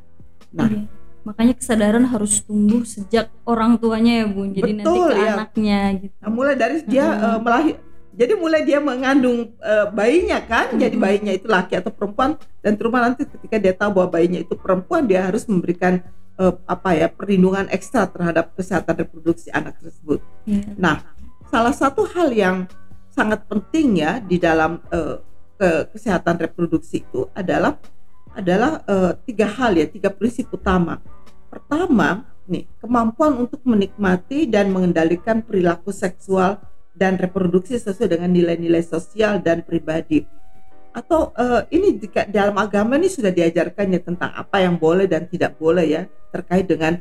Nah, 0.56 0.72
iya. 0.72 0.88
makanya 1.27 1.53
kesadaran 1.60 2.08
harus 2.08 2.39
tumbuh 2.48 2.88
sejak 2.88 3.27
orang 3.44 3.75
tuanya 3.75 4.24
ya 4.24 4.25
bun, 4.32 4.56
jadi 4.56 4.72
betul, 4.72 4.88
nanti 4.88 5.00
ke 5.03 5.15
ya. 5.20 5.32
anaknya 5.36 5.79
gitu. 6.00 6.15
Nah, 6.24 6.32
mulai 6.32 6.56
dari 6.56 6.77
dia 6.88 7.06
hmm. 7.12 7.20
uh, 7.20 7.39
melahir, 7.44 7.75
jadi 8.13 8.34
mulai 8.36 8.66
dia 8.66 8.82
mengandung 8.82 9.54
uh, 9.62 9.88
bayinya 9.94 10.42
kan, 10.42 10.74
hmm. 10.74 10.80
jadi 10.82 10.96
bayinya 10.98 11.34
itu 11.34 11.48
laki 11.48 11.78
atau 11.78 11.94
perempuan 11.94 12.36
dan 12.60 12.74
terutama 12.75 13.10
nanti 13.10 13.24
ketika 13.25 13.58
dia 13.62 13.74
tahu 13.78 14.01
bahwa 14.01 14.20
bayinya 14.20 14.42
itu 14.42 14.58
perempuan 14.58 15.06
dia 15.06 15.25
harus 15.30 15.46
memberikan 15.46 16.01
uh, 16.39 16.56
apa 16.66 16.96
ya 16.98 17.08
perlindungan 17.12 17.70
ekstra 17.70 18.10
terhadap 18.10 18.56
kesehatan 18.58 19.06
reproduksi 19.06 19.54
anak 19.54 19.78
tersebut. 19.78 20.24
Yeah. 20.48 20.74
Nah, 20.80 20.96
salah 21.51 21.75
satu 21.75 22.08
hal 22.16 22.34
yang 22.34 22.66
sangat 23.13 23.46
penting 23.46 24.00
ya 24.00 24.24
di 24.24 24.39
dalam 24.39 24.80
uh, 24.89 25.20
ke 25.60 25.92
kesehatan 25.92 26.39
reproduksi 26.39 27.04
itu 27.04 27.28
adalah 27.36 27.75
adalah 28.32 28.80
uh, 28.88 29.12
tiga 29.28 29.46
hal 29.46 29.75
ya 29.75 29.86
tiga 29.86 30.08
prinsip 30.08 30.48
utama. 30.56 31.04
Pertama, 31.51 32.24
nih 32.48 32.63
kemampuan 32.80 33.36
untuk 33.36 33.60
menikmati 33.68 34.48
dan 34.48 34.72
mengendalikan 34.72 35.44
perilaku 35.44 35.92
seksual 35.92 36.63
dan 36.96 37.15
reproduksi 37.15 37.77
sesuai 37.77 38.19
dengan 38.19 38.29
nilai-nilai 38.31 38.84
sosial 38.84 39.39
dan 39.39 39.63
pribadi. 39.63 40.25
Atau 40.89 41.31
uh, 41.38 41.63
ini 41.69 42.01
jika 42.01 42.25
dalam 42.25 42.58
agama 42.58 42.98
ini 42.98 43.08
sudah 43.08 43.29
diajarkan 43.29 43.93
ya 43.93 44.01
tentang 44.01 44.34
apa 44.34 44.58
yang 44.60 44.75
boleh 44.75 45.05
dan 45.05 45.29
tidak 45.29 45.55
boleh 45.62 45.86
ya 45.86 46.01
terkait 46.34 46.65
dengan 46.65 46.98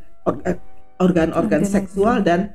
organ-organ 1.01 1.65
seksual 1.65 2.21
dan 2.21 2.53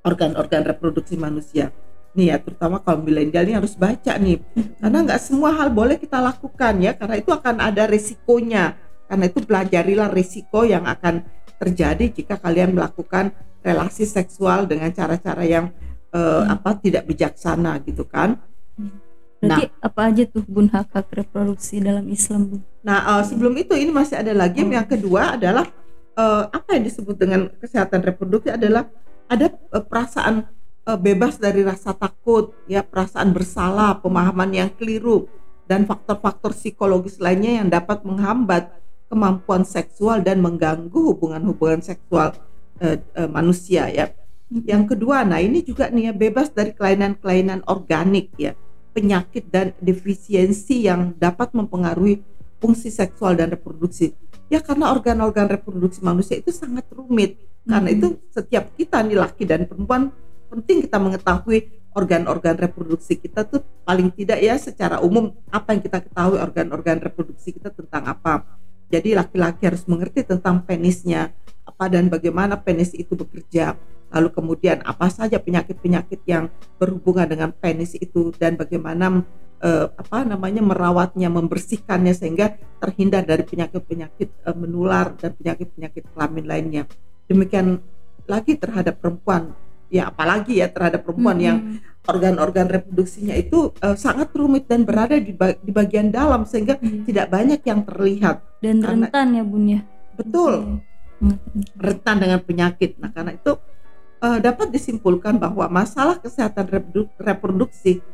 organ-organ 0.00 0.64
reproduksi 0.64 1.20
manusia. 1.20 1.70
Nih 2.14 2.32
ya 2.32 2.36
terutama 2.40 2.80
kalau 2.80 3.04
milenial 3.04 3.44
ini 3.44 3.54
harus 3.58 3.76
baca 3.76 4.16
nih. 4.16 4.40
Karena 4.80 4.98
nggak 5.04 5.20
semua 5.20 5.52
hal 5.60 5.68
boleh 5.68 6.00
kita 6.00 6.18
lakukan 6.24 6.80
ya 6.80 6.96
karena 6.96 7.20
itu 7.20 7.30
akan 7.30 7.60
ada 7.60 7.84
risikonya 7.84 8.80
karena 9.08 9.24
itu 9.28 9.40
pelajarilah 9.44 10.08
risiko 10.08 10.64
yang 10.64 10.88
akan 10.88 11.22
terjadi 11.60 12.10
jika 12.10 12.34
kalian 12.40 12.74
melakukan 12.74 13.30
relasi 13.64 14.04
seksual 14.08 14.68
dengan 14.68 14.92
cara-cara 14.92 15.44
yang 15.44 15.72
uh, 16.14 16.46
hmm. 16.46 16.54
apa 16.54 16.70
tidak 16.78 17.02
bijaksana 17.10 17.82
gitu 17.82 18.06
kan. 18.06 18.38
Hmm. 18.78 19.02
Berarti 19.42 19.68
nah, 19.68 19.84
apa 19.84 20.00
aja 20.08 20.22
tuh 20.24 20.44
bun 20.46 20.70
hak 20.70 20.94
hak 20.94 21.10
reproduksi 21.12 21.82
dalam 21.82 22.06
Islam 22.08 22.40
bun? 22.54 22.60
Nah 22.86 23.18
uh, 23.18 23.22
sebelum 23.26 23.52
itu 23.58 23.74
ini 23.74 23.90
masih 23.90 24.22
ada 24.22 24.32
lagi 24.32 24.62
oh. 24.62 24.70
yang 24.70 24.86
kedua 24.86 25.36
adalah 25.36 25.68
uh, 26.16 26.48
apa 26.48 26.78
yang 26.78 26.86
disebut 26.86 27.16
dengan 27.18 27.50
kesehatan 27.58 28.00
reproduksi 28.00 28.54
adalah 28.54 28.88
ada 29.26 29.52
uh, 29.74 29.82
perasaan 29.82 30.48
uh, 30.86 30.98
bebas 30.98 31.36
dari 31.36 31.66
rasa 31.66 31.92
takut, 31.92 32.54
ya 32.70 32.80
perasaan 32.80 33.34
bersalah, 33.34 33.98
pemahaman 34.00 34.50
yang 34.54 34.70
keliru 34.72 35.26
dan 35.64 35.88
faktor-faktor 35.88 36.52
psikologis 36.52 37.16
lainnya 37.20 37.64
yang 37.64 37.68
dapat 37.72 38.04
menghambat 38.04 38.68
kemampuan 39.08 39.64
seksual 39.64 40.20
dan 40.20 40.40
mengganggu 40.40 41.16
hubungan-hubungan 41.16 41.80
seksual 41.84 42.36
uh, 42.80 42.96
uh, 43.16 43.28
manusia 43.28 43.88
ya. 43.92 44.12
Yang 44.62 44.94
kedua, 44.94 45.26
nah 45.26 45.42
ini 45.42 45.66
juga 45.66 45.90
nih 45.90 46.10
ya 46.10 46.12
bebas 46.14 46.54
dari 46.54 46.70
kelainan-kelainan 46.70 47.66
organik 47.66 48.30
ya 48.38 48.54
penyakit 48.94 49.50
dan 49.50 49.74
defisiensi 49.82 50.86
yang 50.86 51.18
dapat 51.18 51.50
mempengaruhi 51.50 52.22
fungsi 52.62 52.94
seksual 52.94 53.34
dan 53.34 53.50
reproduksi. 53.50 54.14
Ya 54.46 54.62
karena 54.62 54.94
organ-organ 54.94 55.50
reproduksi 55.50 55.98
manusia 56.06 56.38
itu 56.38 56.54
sangat 56.54 56.86
rumit. 56.94 57.42
Karena 57.66 57.90
hmm. 57.90 57.96
itu 57.98 58.06
setiap 58.30 58.70
kita 58.78 59.02
nih 59.02 59.18
laki 59.18 59.42
dan 59.42 59.66
perempuan 59.66 60.14
penting 60.46 60.86
kita 60.86 61.02
mengetahui 61.02 61.82
organ-organ 61.94 62.54
reproduksi 62.54 63.18
kita 63.18 63.42
tuh 63.42 63.62
paling 63.82 64.14
tidak 64.14 64.38
ya 64.38 64.54
secara 64.58 65.02
umum 65.02 65.34
apa 65.50 65.74
yang 65.74 65.82
kita 65.82 65.98
ketahui 66.02 66.38
organ-organ 66.38 67.02
reproduksi 67.02 67.50
kita 67.50 67.74
tentang 67.74 68.06
apa. 68.06 68.46
Jadi 68.92 69.16
laki-laki 69.16 69.66
harus 69.66 69.82
mengerti 69.90 70.22
tentang 70.22 70.62
penisnya 70.62 71.34
apa 71.64 71.84
dan 71.88 72.12
bagaimana 72.12 72.60
penis 72.60 72.92
itu 72.92 73.16
bekerja. 73.16 73.76
Lalu 74.14 74.28
kemudian 74.30 74.78
apa 74.86 75.10
saja 75.10 75.42
penyakit-penyakit 75.42 76.22
yang 76.28 76.46
berhubungan 76.78 77.26
dengan 77.26 77.50
penis 77.50 77.98
itu 77.98 78.30
dan 78.38 78.54
bagaimana 78.54 79.26
eh, 79.58 79.86
apa 79.90 80.22
namanya 80.22 80.62
merawatnya, 80.62 81.26
membersihkannya 81.32 82.14
sehingga 82.14 82.54
terhindar 82.78 83.26
dari 83.26 83.42
penyakit-penyakit 83.42 84.28
eh, 84.30 84.56
menular 84.56 85.18
dan 85.18 85.34
penyakit-penyakit 85.34 86.14
kelamin 86.14 86.44
lainnya. 86.46 86.82
Demikian 87.26 87.82
lagi 88.28 88.54
terhadap 88.56 89.02
perempuan 89.02 89.56
ya 89.92 90.10
apalagi 90.10 90.58
ya 90.58 90.66
terhadap 90.72 91.06
perempuan 91.06 91.38
hmm. 91.38 91.46
yang 91.46 91.58
organ-organ 92.04 92.66
reproduksinya 92.66 93.38
itu 93.38 93.70
uh, 93.78 93.94
sangat 93.94 94.34
rumit 94.34 94.66
dan 94.66 94.82
berada 94.82 95.14
di, 95.16 95.30
ba 95.30 95.54
di 95.54 95.70
bagian 95.70 96.10
dalam 96.10 96.42
sehingga 96.48 96.74
hmm. 96.80 97.06
tidak 97.06 97.30
banyak 97.30 97.60
yang 97.62 97.80
terlihat 97.86 98.42
dan 98.58 98.82
karena, 98.82 99.06
rentan 99.06 99.28
ya 99.38 99.42
bun 99.44 99.64
ya 99.68 99.80
betul 100.18 100.54
okay. 100.80 100.93
Rentan 101.78 102.16
dengan 102.20 102.40
penyakit 102.42 102.96
nah 103.00 103.10
karena 103.10 103.36
itu 103.36 103.56
uh, 104.20 104.38
dapat 104.40 104.70
disimpulkan 104.70 105.38
bahwa 105.38 105.68
masalah 105.70 106.20
kesehatan 106.20 106.68
reproduksi 107.18 108.04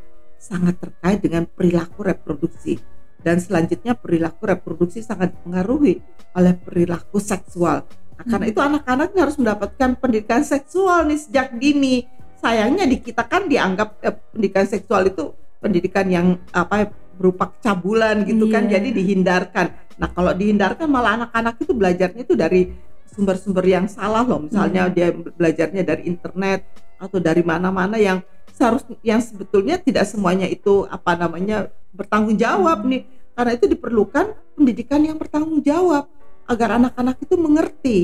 sangat 0.41 0.81
terkait 0.81 1.21
dengan 1.21 1.45
perilaku 1.45 2.07
reproduksi 2.07 2.81
dan 3.21 3.37
selanjutnya 3.37 3.93
perilaku 3.93 4.49
reproduksi 4.49 5.05
sangat 5.05 5.37
dipengaruhi 5.37 6.01
oleh 6.33 6.55
perilaku 6.57 7.21
seksual 7.21 7.85
Nah, 8.21 8.37
karena 8.37 8.47
itu 8.53 8.61
anak-anak 8.61 9.17
harus 9.17 9.37
mendapatkan 9.41 9.97
pendidikan 9.97 10.45
seksual 10.45 11.09
nih 11.09 11.17
sejak 11.17 11.57
dini. 11.57 12.05
Sayangnya 12.37 12.85
di 12.85 13.01
kita 13.01 13.25
kan 13.25 13.49
dianggap 13.49 13.97
eh, 14.05 14.13
pendidikan 14.13 14.69
seksual 14.69 15.09
itu 15.09 15.33
pendidikan 15.57 16.05
yang 16.05 16.37
apa 16.53 16.93
berupa 17.17 17.49
cabulan 17.65 18.29
gitu 18.29 18.45
yeah. 18.45 18.53
kan, 18.53 18.63
iya. 18.69 18.73
jadi 18.77 18.89
dihindarkan. 18.93 19.67
Nah 19.97 20.09
kalau 20.13 20.37
dihindarkan 20.37 20.85
malah 20.85 21.25
anak-anak 21.25 21.65
itu 21.65 21.73
belajarnya 21.73 22.21
itu 22.29 22.35
dari 22.37 22.63
sumber-sumber 23.11 23.65
yang 23.67 23.87
salah 23.91 24.23
loh. 24.23 24.47
Misalnya 24.47 24.89
yeah. 24.91 25.11
dia 25.13 25.15
belajarnya 25.15 25.83
dari 25.83 26.03
internet 26.07 26.65
atau 27.01 27.19
dari 27.19 27.43
mana-mana 27.43 27.99
yang 27.99 28.23
seharusnya 28.55 28.97
yang 29.03 29.21
sebetulnya 29.21 29.81
tidak 29.81 30.05
semuanya 30.07 30.47
itu 30.47 30.85
apa 30.87 31.17
namanya 31.19 31.69
bertanggung 31.93 32.39
jawab 32.39 32.87
nih. 32.87 33.05
Karena 33.35 33.57
itu 33.57 33.67
diperlukan 33.71 34.37
pendidikan 34.55 35.01
yang 35.01 35.17
bertanggung 35.17 35.65
jawab 35.65 36.07
agar 36.51 36.77
anak-anak 36.77 37.17
itu 37.23 37.35
mengerti 37.39 37.99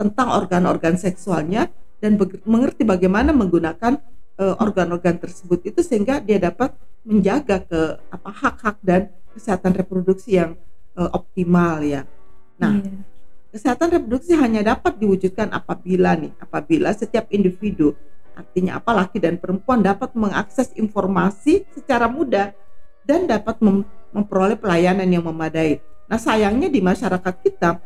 tentang 0.00 0.32
organ-organ 0.32 0.96
seksualnya 0.96 1.68
dan 2.00 2.16
mengerti 2.48 2.82
bagaimana 2.88 3.30
menggunakan 3.36 4.00
uh, 4.40 4.56
organ-organ 4.56 5.20
tersebut 5.20 5.68
itu 5.68 5.84
sehingga 5.84 6.18
dia 6.18 6.40
dapat 6.40 6.72
menjaga 7.04 7.60
ke 7.60 7.80
apa 8.08 8.30
hak-hak 8.32 8.76
dan 8.80 9.12
kesehatan 9.36 9.76
reproduksi 9.76 10.40
yang 10.40 10.56
uh, 10.96 11.12
optimal 11.12 11.84
ya. 11.84 12.08
Nah, 12.56 12.80
iya. 12.80 13.09
Kesehatan 13.50 13.98
reproduksi 13.98 14.38
hanya 14.38 14.62
dapat 14.62 14.98
diwujudkan 14.98 15.50
apabila 15.50 16.14
nih 16.14 16.32
apabila 16.38 16.94
setiap 16.94 17.26
individu 17.34 17.94
artinya 18.38 18.78
apa 18.78 18.90
laki 18.94 19.18
dan 19.20 19.36
perempuan 19.36 19.82
dapat 19.82 20.14
mengakses 20.16 20.72
informasi 20.78 21.66
secara 21.74 22.06
mudah 22.08 22.54
dan 23.04 23.26
dapat 23.26 23.58
mem 23.60 23.84
memperoleh 24.10 24.58
pelayanan 24.58 25.06
yang 25.06 25.22
memadai. 25.22 25.78
Nah, 26.10 26.18
sayangnya 26.18 26.66
di 26.66 26.82
masyarakat 26.82 27.34
kita 27.46 27.78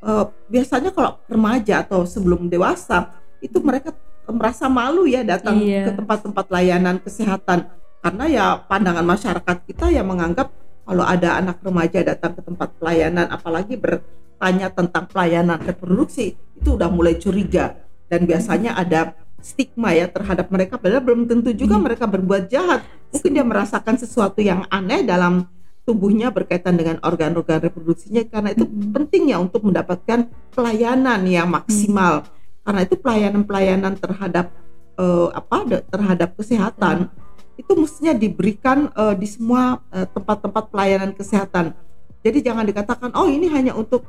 uh, 0.00 0.24
biasanya 0.48 0.96
kalau 0.96 1.20
remaja 1.28 1.84
atau 1.84 2.08
sebelum 2.08 2.48
dewasa 2.48 3.12
itu 3.44 3.60
mereka 3.60 3.92
merasa 4.28 4.68
malu 4.68 5.08
ya 5.08 5.24
datang 5.24 5.60
iya. 5.60 5.88
ke 5.88 5.90
tempat-tempat 5.96 6.46
layanan 6.52 6.96
kesehatan 7.00 7.68
karena 8.04 8.24
ya 8.28 8.44
pandangan 8.64 9.04
masyarakat 9.04 9.56
kita 9.64 9.88
yang 9.88 10.08
menganggap 10.08 10.52
kalau 10.88 11.04
ada 11.04 11.36
anak 11.36 11.60
remaja 11.60 12.00
datang 12.00 12.32
ke 12.32 12.40
tempat 12.40 12.72
pelayanan 12.80 13.28
apalagi 13.28 13.76
bertanya 13.76 14.72
tentang 14.72 15.04
pelayanan 15.04 15.60
reproduksi 15.60 16.32
itu 16.56 16.68
udah 16.80 16.88
mulai 16.88 17.20
curiga 17.20 17.76
dan 18.08 18.24
biasanya 18.24 18.72
ada 18.72 19.12
stigma 19.44 19.92
ya 19.92 20.08
terhadap 20.08 20.48
mereka 20.48 20.80
padahal 20.80 21.04
belum 21.04 21.28
tentu 21.28 21.52
juga 21.52 21.76
hmm. 21.76 21.84
mereka 21.84 22.08
berbuat 22.08 22.48
jahat 22.48 22.88
mungkin 23.12 23.30
dia 23.36 23.44
merasakan 23.44 24.00
sesuatu 24.00 24.40
yang 24.40 24.64
aneh 24.72 25.04
dalam 25.04 25.44
tubuhnya 25.84 26.32
berkaitan 26.32 26.80
dengan 26.80 26.96
organ-organ 27.04 27.68
reproduksinya 27.68 28.24
karena 28.24 28.56
itu 28.56 28.64
hmm. 28.64 28.96
penting 28.96 29.28
ya 29.28 29.36
untuk 29.44 29.68
mendapatkan 29.68 30.24
pelayanan 30.56 31.20
yang 31.28 31.52
maksimal 31.52 32.24
hmm. 32.24 32.64
karena 32.64 32.80
itu 32.88 32.96
pelayanan-pelayanan 32.96 33.92
terhadap 34.00 34.56
uh, 34.96 35.28
apa 35.36 35.84
terhadap 35.84 36.32
kesehatan 36.32 37.12
hmm. 37.12 37.27
Itu 37.58 37.74
mestinya 37.74 38.14
diberikan 38.14 38.86
uh, 38.94 39.18
di 39.18 39.26
semua 39.26 39.82
eh, 39.90 40.06
tempat-tempat 40.06 40.64
uh, 40.64 40.70
pelayanan 40.70 41.10
kesehatan. 41.10 41.74
Jadi 42.22 42.38
jangan 42.46 42.62
dikatakan 42.62 43.10
oh 43.18 43.26
ini 43.26 43.50
hanya 43.50 43.74
untuk 43.74 44.06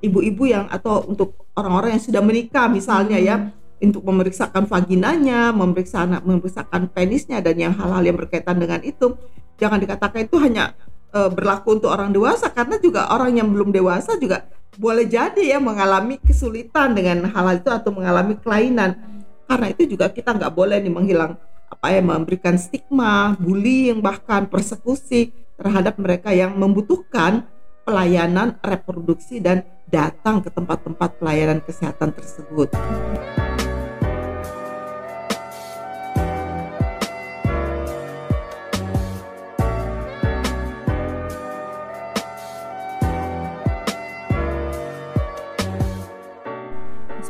ibu-ibu 0.00 0.44
uh, 0.48 0.50
yang 0.50 0.64
atau 0.72 1.04
untuk 1.04 1.44
orang-orang 1.52 1.96
yang 1.96 2.02
sudah 2.02 2.24
menikah 2.24 2.64
misalnya 2.72 3.20
ya, 3.20 3.36
hmm. 3.36 3.48
ya 3.52 3.62
untuk 3.84 4.00
memeriksakan 4.00 4.64
vaginanya, 4.64 5.52
memeriksa 5.52 6.08
anak, 6.08 6.24
memeriksakan 6.24 6.88
penisnya 6.88 7.44
dan 7.44 7.56
yang 7.60 7.76
hal-hal 7.76 8.00
yang 8.00 8.16
berkaitan 8.16 8.56
dengan 8.56 8.80
itu. 8.80 9.12
Jangan 9.60 9.78
dikatakan 9.84 10.24
itu 10.24 10.36
hanya 10.40 10.72
uh, 11.12 11.28
berlaku 11.28 11.76
untuk 11.76 11.92
orang 11.92 12.10
dewasa 12.10 12.48
karena 12.48 12.80
juga 12.80 13.12
orang 13.12 13.36
yang 13.36 13.48
belum 13.52 13.70
dewasa 13.70 14.16
juga 14.16 14.48
boleh 14.74 15.06
jadi 15.06 15.54
ya 15.54 15.58
mengalami 15.62 16.18
kesulitan 16.18 16.98
dengan 16.98 17.30
hal, 17.30 17.46
-hal 17.46 17.56
itu 17.60 17.70
atau 17.70 17.90
mengalami 17.94 18.34
kelainan. 18.40 18.98
Karena 19.44 19.66
itu 19.70 19.84
juga 19.86 20.08
kita 20.10 20.34
nggak 20.34 20.52
boleh 20.56 20.80
nih 20.80 20.90
menghilang 20.90 21.36
apa 21.84 22.00
memberikan 22.00 22.56
stigma, 22.56 23.36
bullying 23.36 24.00
bahkan 24.00 24.48
persekusi 24.48 25.36
terhadap 25.60 26.00
mereka 26.00 26.32
yang 26.32 26.56
membutuhkan 26.56 27.44
pelayanan 27.84 28.56
reproduksi 28.64 29.36
dan 29.36 29.68
datang 29.92 30.40
ke 30.40 30.48
tempat-tempat 30.48 31.20
pelayanan 31.20 31.60
kesehatan 31.60 32.16
tersebut. 32.16 32.72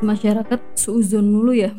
Masyarakat 0.04 0.60
suzon 0.76 1.24
dulu 1.24 1.56
ya 1.56 1.72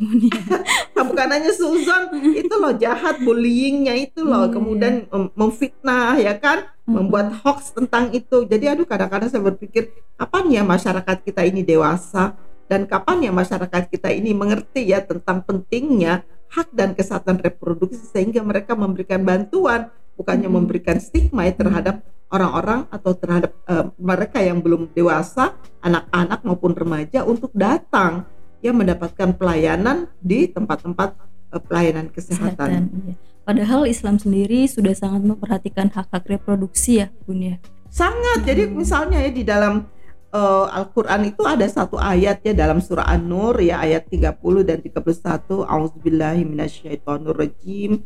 bukan 1.16 1.28
hanya 1.32 1.52
suzon 1.54 2.12
itu 2.36 2.52
loh 2.58 2.74
jahat 2.76 3.22
bullyingnya 3.24 3.96
itu 3.96 4.26
loh 4.26 4.50
hmm, 4.50 4.54
kemudian 4.54 4.96
iya. 5.08 5.30
memfitnah 5.38 6.18
ya 6.20 6.34
kan 6.36 6.68
hmm. 6.84 6.92
membuat 6.92 7.32
hoax 7.46 7.72
tentang 7.72 8.12
itu 8.12 8.44
jadi 8.50 8.76
aduh 8.76 8.84
kadang-kadang 8.90 9.30
saya 9.32 9.46
berpikir 9.46 9.96
kapan 10.20 10.52
ya 10.52 10.62
masyarakat 10.66 11.18
kita 11.24 11.46
ini 11.46 11.62
dewasa 11.64 12.36
dan 12.66 12.90
kapan 12.90 13.30
ya 13.30 13.32
masyarakat 13.32 13.94
kita 13.94 14.10
ini 14.10 14.34
mengerti 14.34 14.90
ya 14.90 15.00
tentang 15.06 15.46
pentingnya 15.46 16.26
hak 16.50 16.74
dan 16.74 16.98
kesehatan 16.98 17.40
reproduksi 17.40 18.02
sehingga 18.10 18.42
mereka 18.42 18.74
memberikan 18.74 19.22
bantuan 19.22 19.94
bukannya 20.18 20.50
hmm. 20.50 20.58
memberikan 20.58 20.98
stigma 20.98 21.46
ya 21.46 21.54
terhadap 21.54 22.02
orang-orang 22.30 22.90
atau 22.90 23.12
terhadap 23.14 23.52
uh, 23.70 23.94
mereka 24.02 24.42
yang 24.42 24.60
belum 24.60 24.92
dewasa, 24.92 25.54
anak-anak 25.82 26.42
maupun 26.42 26.74
remaja 26.74 27.22
untuk 27.22 27.54
datang 27.54 28.26
ya 28.60 28.74
mendapatkan 28.74 29.38
pelayanan 29.38 30.10
di 30.18 30.50
tempat-tempat 30.50 31.14
uh, 31.54 31.62
pelayanan 31.62 32.10
kesehatan. 32.10 32.90
kesehatan 32.90 33.14
iya. 33.14 33.16
Padahal 33.46 33.86
Islam 33.86 34.18
sendiri 34.18 34.66
sudah 34.66 34.98
sangat 34.98 35.22
memperhatikan 35.22 35.94
hak-hak 35.94 36.26
reproduksi 36.26 37.06
ya, 37.06 37.14
Bun 37.30 37.46
ya. 37.46 37.56
Sangat. 37.94 38.42
Hmm. 38.42 38.48
Jadi 38.50 38.64
misalnya 38.74 39.22
ya 39.22 39.30
di 39.30 39.46
dalam 39.46 39.86
uh, 40.34 40.66
Al-Qur'an 40.68 41.22
itu 41.30 41.46
ada 41.46 41.64
satu 41.70 41.96
ayat 41.96 42.42
ya 42.42 42.58
dalam 42.58 42.82
surah 42.82 43.06
An-Nur 43.06 43.62
ya 43.62 43.80
ayat 43.86 44.10
30 44.10 44.34
dan 44.66 44.82
31 44.82 45.62
Auzubillahi 45.62 46.42
minasyaitonirrajim 46.44 48.02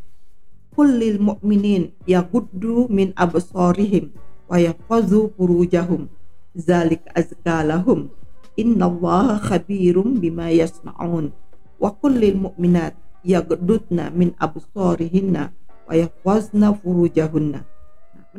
kullil 0.80 1.20
mu'minin 1.20 1.92
yaghuddu 2.08 2.88
min 2.88 3.12
absarihim 3.20 4.16
wa 4.48 4.56
yahfazu 4.56 5.36
furujahum. 5.36 6.08
Zalik 6.56 7.04
azka 7.12 7.68
lahum. 7.68 8.08
Innallaha 8.56 9.44
khabirum 9.44 10.24
bima 10.24 10.48
yasnaun. 10.48 11.36
Wa 11.76 11.92
kullil 12.00 12.48
mu'minat 12.48 12.96
yaghdudna 13.28 14.08
min 14.16 14.32
absarihinna 14.40 15.52
wa 15.84 15.94
yahfazna 16.00 16.72
furujahunna. 16.80 17.60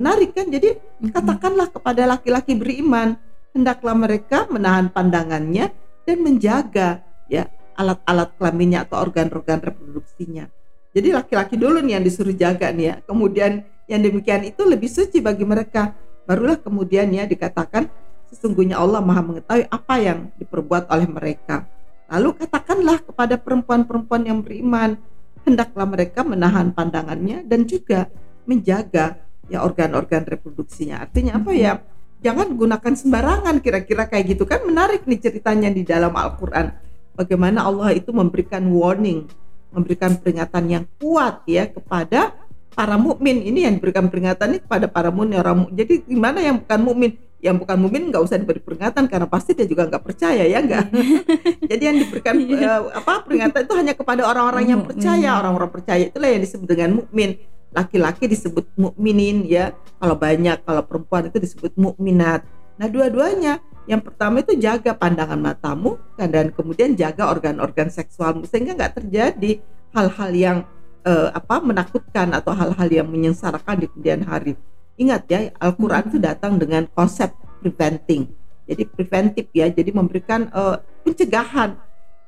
Menarik 0.01 0.33
kan? 0.33 0.49
Jadi 0.49 0.81
katakanlah 1.13 1.69
kepada 1.69 2.09
laki-laki 2.09 2.57
beriman 2.57 3.21
hendaklah 3.53 3.93
mereka 3.93 4.49
menahan 4.49 4.89
pandangannya 4.89 5.77
dan 6.09 6.17
menjaga 6.25 7.05
ya 7.29 7.53
alat-alat 7.77 8.33
kelaminnya 8.41 8.89
atau 8.89 8.97
organ-organ 9.05 9.61
reproduksinya 9.61 10.49
jadi 10.91 11.15
laki-laki 11.15 11.55
dulu 11.55 11.79
nih 11.83 11.99
yang 11.99 12.05
disuruh 12.05 12.35
jaga 12.35 12.75
nih 12.75 12.87
ya. 12.91 12.95
Kemudian 13.07 13.63
yang 13.87 14.01
demikian 14.03 14.43
itu 14.43 14.63
lebih 14.67 14.91
suci 14.91 15.23
bagi 15.23 15.47
mereka. 15.47 15.95
Barulah 16.27 16.59
kemudian 16.59 17.11
ya 17.15 17.27
dikatakan 17.27 17.91
sesungguhnya 18.31 18.79
Allah 18.79 19.03
Maha 19.03 19.23
mengetahui 19.23 19.67
apa 19.71 19.95
yang 19.99 20.19
diperbuat 20.39 20.91
oleh 20.91 21.07
mereka. 21.07 21.67
Lalu 22.11 22.43
katakanlah 22.43 22.99
kepada 23.07 23.39
perempuan-perempuan 23.39 24.23
yang 24.27 24.43
beriman, 24.43 24.99
hendaklah 25.47 25.87
mereka 25.87 26.27
menahan 26.27 26.75
pandangannya 26.75 27.47
dan 27.47 27.67
juga 27.71 28.11
menjaga 28.51 29.19
ya 29.47 29.63
organ-organ 29.63 30.27
reproduksinya. 30.27 31.07
Artinya 31.07 31.39
apa 31.39 31.55
ya? 31.55 31.79
Jangan 32.21 32.53
gunakan 32.53 32.95
sembarangan 32.99 33.63
kira-kira 33.65 34.05
kayak 34.11 34.37
gitu 34.37 34.45
kan 34.45 34.61
menarik 34.67 35.09
nih 35.09 35.23
ceritanya 35.23 35.71
di 35.71 35.87
dalam 35.87 36.13
Al-Qur'an. 36.13 36.75
Bagaimana 37.17 37.65
Allah 37.65 37.97
itu 37.97 38.13
memberikan 38.13 38.61
warning, 38.69 39.25
memberikan 39.71 40.19
peringatan 40.19 40.65
yang 40.69 40.85
kuat 40.99 41.47
ya 41.47 41.67
kepada 41.71 42.35
para 42.75 42.95
mukmin. 42.99 43.43
Ini 43.43 43.71
yang 43.71 43.75
diberikan 43.79 44.07
peringatan 44.11 44.57
ini 44.57 44.61
kepada 44.63 44.87
para 44.87 45.11
mukmin 45.11 45.39
orang 45.39 45.71
Jadi 45.75 46.07
gimana 46.07 46.39
yang 46.43 46.63
bukan 46.63 46.81
mukmin? 46.83 47.11
Yang 47.41 47.57
bukan 47.65 47.77
mukmin 47.81 48.03
nggak 48.13 48.23
usah 48.23 48.37
diberi 48.37 48.61
peringatan 48.61 49.09
karena 49.09 49.25
pasti 49.25 49.57
dia 49.57 49.65
juga 49.65 49.89
nggak 49.89 50.05
percaya 50.05 50.45
ya 50.45 50.61
enggak. 50.61 50.93
Jadi 51.71 51.83
yang 51.83 51.97
diberikan 51.97 52.37
uh, 52.37 52.93
apa 52.93 53.25
peringatan 53.25 53.65
itu 53.65 53.75
hanya 53.75 53.95
kepada 53.97 54.29
orang-orang 54.29 54.65
yang 54.69 54.83
percaya. 54.85 55.41
Orang-orang 55.41 55.71
percaya 55.73 56.05
itulah 56.05 56.29
yang 56.29 56.45
disebut 56.45 56.69
dengan 56.69 57.01
mukmin 57.01 57.41
laki-laki 57.71 58.27
disebut 58.27 58.67
mukminin 58.75 59.47
ya 59.47 59.71
kalau 60.03 60.19
banyak 60.19 60.59
kalau 60.67 60.83
perempuan 60.83 61.31
itu 61.31 61.39
disebut 61.39 61.73
mukminat 61.79 62.43
nah 62.75 62.91
dua-duanya 62.91 63.63
yang 63.91 63.99
pertama 64.07 64.39
itu 64.39 64.55
jaga 64.55 64.95
pandangan 64.95 65.35
matamu 65.43 65.99
dan 66.15 66.55
kemudian 66.55 66.95
jaga 66.95 67.27
organ-organ 67.27 67.91
seksualmu 67.91 68.47
sehingga 68.47 68.79
nggak 68.79 69.03
terjadi 69.03 69.59
hal-hal 69.91 70.31
yang 70.31 70.59
uh, 71.03 71.35
apa 71.35 71.59
menakutkan 71.59 72.31
atau 72.31 72.55
hal-hal 72.55 72.87
yang 72.87 73.11
menyengsarakan 73.11 73.83
di 73.83 73.87
kemudian 73.91 74.23
hari. 74.23 74.55
Ingat 74.95 75.27
ya 75.27 75.51
Al-Quran 75.59 76.07
itu 76.07 76.19
datang 76.23 76.55
dengan 76.55 76.87
konsep 76.95 77.35
preventing. 77.59 78.31
Jadi 78.71 78.87
preventif 78.87 79.51
ya 79.51 79.67
jadi 79.67 79.91
memberikan 79.91 80.47
uh, 80.55 80.79
pencegahan. 81.03 81.75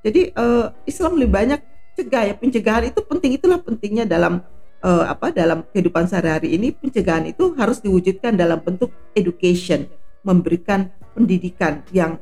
Jadi 0.02 0.34
uh, 0.34 0.74
Islam 0.82 1.14
lebih 1.14 1.30
banyak 1.30 1.60
cegah 1.94 2.26
ya 2.26 2.34
pencegahan 2.34 2.90
itu 2.90 3.06
penting 3.06 3.38
itulah 3.38 3.62
pentingnya 3.62 4.02
dalam 4.02 4.42
uh, 4.82 5.04
apa 5.06 5.30
dalam 5.30 5.62
kehidupan 5.70 6.10
sehari-hari 6.10 6.58
ini 6.58 6.74
pencegahan 6.74 7.30
itu 7.30 7.54
harus 7.54 7.78
diwujudkan 7.78 8.34
dalam 8.34 8.58
bentuk 8.58 8.90
education, 9.14 9.86
memberikan 10.26 10.90
pendidikan 11.12 11.84
yang 11.92 12.18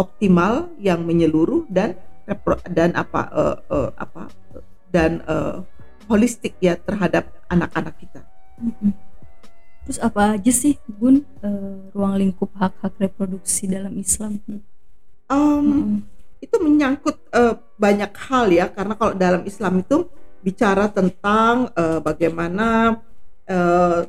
optimal, 0.00 0.72
yang 0.80 1.04
menyeluruh 1.04 1.68
dan 1.68 1.96
dan 2.70 2.94
apa 2.94 3.26
uh, 3.34 3.56
uh, 3.68 3.90
apa 3.98 4.30
dan 4.88 5.20
uh, 5.26 5.60
holistik 6.10 6.58
ya 6.58 6.74
terhadap 6.74 7.30
anak-anak 7.46 7.94
kita. 8.00 8.20
Terus 9.86 9.98
apa 10.02 10.36
aja 10.38 10.52
sih 10.52 10.76
Bun 10.86 11.26
uh, 11.42 11.90
ruang 11.94 12.20
lingkup 12.20 12.50
hak-hak 12.54 12.94
reproduksi 13.00 13.66
dalam 13.66 13.94
Islam? 13.98 14.38
Um, 15.26 15.30
hmm. 15.30 15.96
Itu 16.42 16.56
menyangkut 16.62 17.16
uh, 17.34 17.58
banyak 17.76 18.12
hal 18.30 18.46
ya 18.50 18.66
karena 18.70 18.94
kalau 18.94 19.12
dalam 19.16 19.42
Islam 19.44 19.82
itu 19.82 20.08
bicara 20.40 20.88
tentang 20.88 21.68
uh, 21.76 22.00
bagaimana 22.00 22.96
uh, 23.48 24.00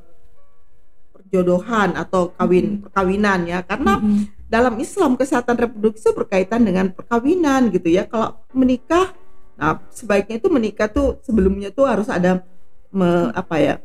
perjodohan 1.32 1.96
atau 1.96 2.36
kawin 2.36 2.60
mm 2.60 2.72
-hmm. 2.76 2.84
perkawinan 2.84 3.40
ya 3.48 3.64
karena 3.64 3.94
mm 3.96 4.04
-hmm. 4.04 4.24
dalam 4.52 4.76
Islam 4.84 5.16
kesehatan 5.16 5.56
reproduksi 5.56 6.12
berkaitan 6.12 6.68
dengan 6.68 6.92
perkawinan 6.92 7.72
gitu 7.72 7.88
ya 7.88 8.04
kalau 8.04 8.36
menikah 8.52 9.16
nah 9.56 9.80
sebaiknya 9.96 10.44
itu 10.44 10.52
menikah 10.52 10.92
tuh 10.92 11.24
sebelumnya 11.24 11.72
tuh 11.72 11.88
harus 11.88 12.12
ada 12.12 12.44
me, 12.92 13.32
apa 13.32 13.56
ya 13.64 13.76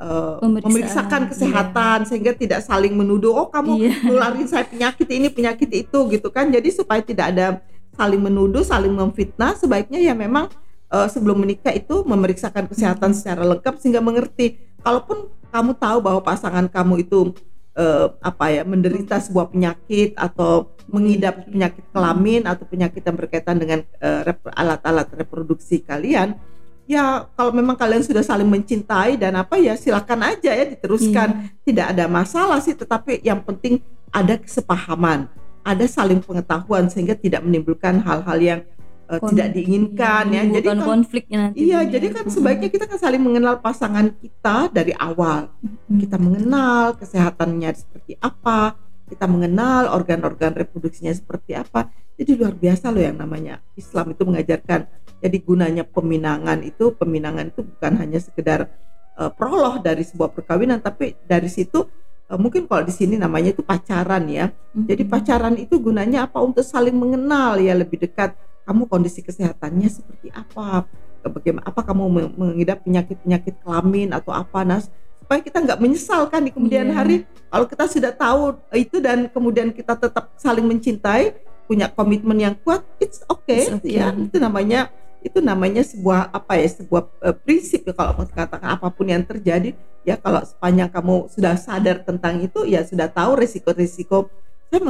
uh, 0.00 0.40
memeriksakan 0.40 1.28
kesehatan 1.28 1.98
iya. 2.02 2.08
sehingga 2.08 2.32
tidak 2.32 2.64
saling 2.64 2.96
menuduh 2.96 3.36
oh 3.36 3.48
kamu 3.52 3.84
iya. 3.84 3.94
nularin 4.08 4.48
saya 4.48 4.64
penyakit 4.64 5.04
ini 5.12 5.28
penyakit 5.28 5.68
itu 5.68 5.98
gitu 6.08 6.32
kan 6.32 6.48
jadi 6.48 6.68
supaya 6.72 7.04
tidak 7.04 7.36
ada 7.36 7.60
saling 7.92 8.22
menuduh 8.22 8.64
saling 8.64 8.94
memfitnah 8.96 9.54
sebaiknya 9.60 10.00
ya 10.00 10.14
memang 10.16 10.48
uh, 10.88 11.08
sebelum 11.10 11.42
menikah 11.42 11.74
itu 11.74 12.02
memeriksakan 12.06 12.70
kesehatan 12.70 13.12
hmm. 13.12 13.18
secara 13.18 13.42
lengkap 13.42 13.74
sehingga 13.82 14.00
mengerti 14.02 14.58
kalaupun 14.84 15.32
kamu 15.48 15.72
tahu 15.80 15.98
bahwa 16.04 16.20
pasangan 16.20 16.68
kamu 16.68 17.08
itu 17.08 17.32
uh, 17.78 18.12
apa 18.20 18.44
ya 18.52 18.62
menderita 18.62 19.18
hmm. 19.18 19.24
sebuah 19.24 19.46
penyakit 19.50 20.14
atau 20.14 20.70
mengidap 20.86 21.48
penyakit 21.48 21.84
kelamin 21.90 22.44
atau 22.44 22.64
penyakit 22.68 23.00
yang 23.00 23.16
berkaitan 23.16 23.56
dengan 23.56 23.80
uh, 24.04 24.28
alat-alat 24.52 25.08
reproduksi 25.16 25.80
kalian 25.80 26.36
ya 26.84 27.24
kalau 27.32 27.50
memang 27.56 27.80
kalian 27.80 28.04
sudah 28.04 28.20
saling 28.20 28.46
mencintai 28.46 29.16
dan 29.16 29.40
apa 29.40 29.56
ya 29.56 29.72
silakan 29.72 30.36
aja 30.36 30.52
ya 30.52 30.64
diteruskan 30.68 31.28
yeah. 31.32 31.64
tidak 31.64 31.86
ada 31.96 32.04
masalah 32.04 32.60
sih 32.60 32.76
tetapi 32.76 33.24
yang 33.24 33.40
penting 33.40 33.80
ada 34.12 34.36
kesepahaman 34.36 35.24
ada 35.64 35.84
saling 35.88 36.20
pengetahuan 36.20 36.92
sehingga 36.92 37.16
tidak 37.16 37.40
menimbulkan 37.40 38.04
hal-hal 38.04 38.38
yang 38.38 38.60
uh, 39.08 39.20
tidak 39.30 39.48
diinginkan 39.52 40.24
ya. 40.32 40.42
Jadi 40.48 40.66
kan 40.68 40.80
konfliknya 40.82 41.38
nanti. 41.48 41.56
Iya, 41.68 41.80
jadi 41.88 42.06
kan 42.12 42.24
sebaiknya 42.28 42.68
kita 42.72 42.84
kan 42.88 42.98
saling 43.00 43.22
mengenal 43.22 43.60
pasangan 43.60 44.12
kita 44.18 44.72
dari 44.72 44.92
awal. 44.96 45.52
Hmm. 45.60 45.98
Kita 46.00 46.16
mengenal 46.16 46.96
kesehatannya 46.96 47.70
seperti 47.76 48.16
apa, 48.20 48.78
kita 49.08 49.28
mengenal 49.28 49.92
organ-organ 49.92 50.56
reproduksinya 50.56 51.12
seperti 51.12 51.54
apa. 51.54 51.92
Jadi 52.14 52.38
luar 52.38 52.54
biasa 52.54 52.94
loh 52.94 53.02
yang 53.02 53.18
namanya 53.18 53.58
Islam 53.74 54.14
itu 54.14 54.22
mengajarkan. 54.22 54.86
Jadi 55.18 55.36
gunanya 55.42 55.82
peminangan 55.82 56.62
itu 56.62 56.94
peminangan 56.94 57.50
itu 57.50 57.64
bukan 57.64 57.92
hanya 57.98 58.20
sekedar 58.20 58.70
uh, 59.18 59.32
proloh 59.32 59.80
dari 59.80 60.04
sebuah 60.04 60.30
perkawinan 60.30 60.84
tapi 60.84 61.16
dari 61.24 61.48
situ 61.48 61.82
uh, 62.28 62.38
mungkin 62.38 62.68
kalau 62.68 62.84
di 62.84 62.94
sini 62.94 63.18
namanya 63.18 63.50
itu 63.50 63.66
pacaran 63.66 64.24
ya. 64.30 64.50
Hmm. 64.50 64.86
Jadi 64.86 65.02
pacaran 65.04 65.54
itu 65.58 65.80
gunanya 65.80 66.30
apa 66.30 66.38
untuk 66.40 66.62
saling 66.62 66.94
mengenal 66.94 67.58
ya 67.58 67.74
lebih 67.74 67.98
dekat 67.98 68.36
kamu 68.64 68.88
kondisi 68.88 69.20
kesehatannya 69.20 69.88
seperti 69.92 70.32
apa? 70.32 70.88
Bagaimana 71.24 71.64
apa 71.64 71.80
kamu 71.80 72.32
mengidap 72.36 72.84
penyakit 72.84 73.16
penyakit 73.24 73.54
kelamin 73.64 74.12
atau 74.12 74.32
apa 74.32 74.60
nah 74.60 74.80
supaya 75.24 75.40
kita 75.40 75.64
nggak 75.64 75.80
menyesal 75.80 76.28
kan 76.28 76.44
di 76.44 76.52
kemudian 76.52 76.92
yeah. 76.92 76.96
hari. 77.00 77.16
Kalau 77.48 77.64
kita 77.64 77.84
sudah 77.88 78.12
tahu 78.12 78.60
itu 78.76 79.00
dan 79.00 79.32
kemudian 79.32 79.72
kita 79.72 79.96
tetap 79.96 80.36
saling 80.36 80.68
mencintai 80.68 81.32
punya 81.64 81.88
komitmen 81.88 82.36
yang 82.36 82.54
kuat 82.60 82.84
it's 83.00 83.24
okay, 83.24 83.64
it's 83.64 83.72
okay. 83.80 84.04
ya. 84.04 84.12
Itu 84.12 84.36
namanya 84.36 84.92
itu 85.24 85.40
namanya 85.40 85.80
sebuah 85.80 86.28
apa 86.28 86.60
ya 86.60 86.68
sebuah 86.68 87.02
uh, 87.24 87.32
prinsip 87.32 87.88
ya 87.88 87.96
kalau 87.96 88.20
katakan 88.28 88.76
apa 88.76 88.92
pun 88.92 89.08
yang 89.08 89.24
terjadi. 89.24 89.72
Ya 90.04 90.20
kalau 90.20 90.44
sepanjang 90.44 90.92
kamu 90.92 91.32
sudah 91.32 91.56
sadar 91.56 92.04
tentang 92.04 92.44
itu 92.44 92.68
ya 92.68 92.84
sudah 92.84 93.08
tahu 93.08 93.40
risiko-risiko. 93.40 94.28
Saya 94.68 94.84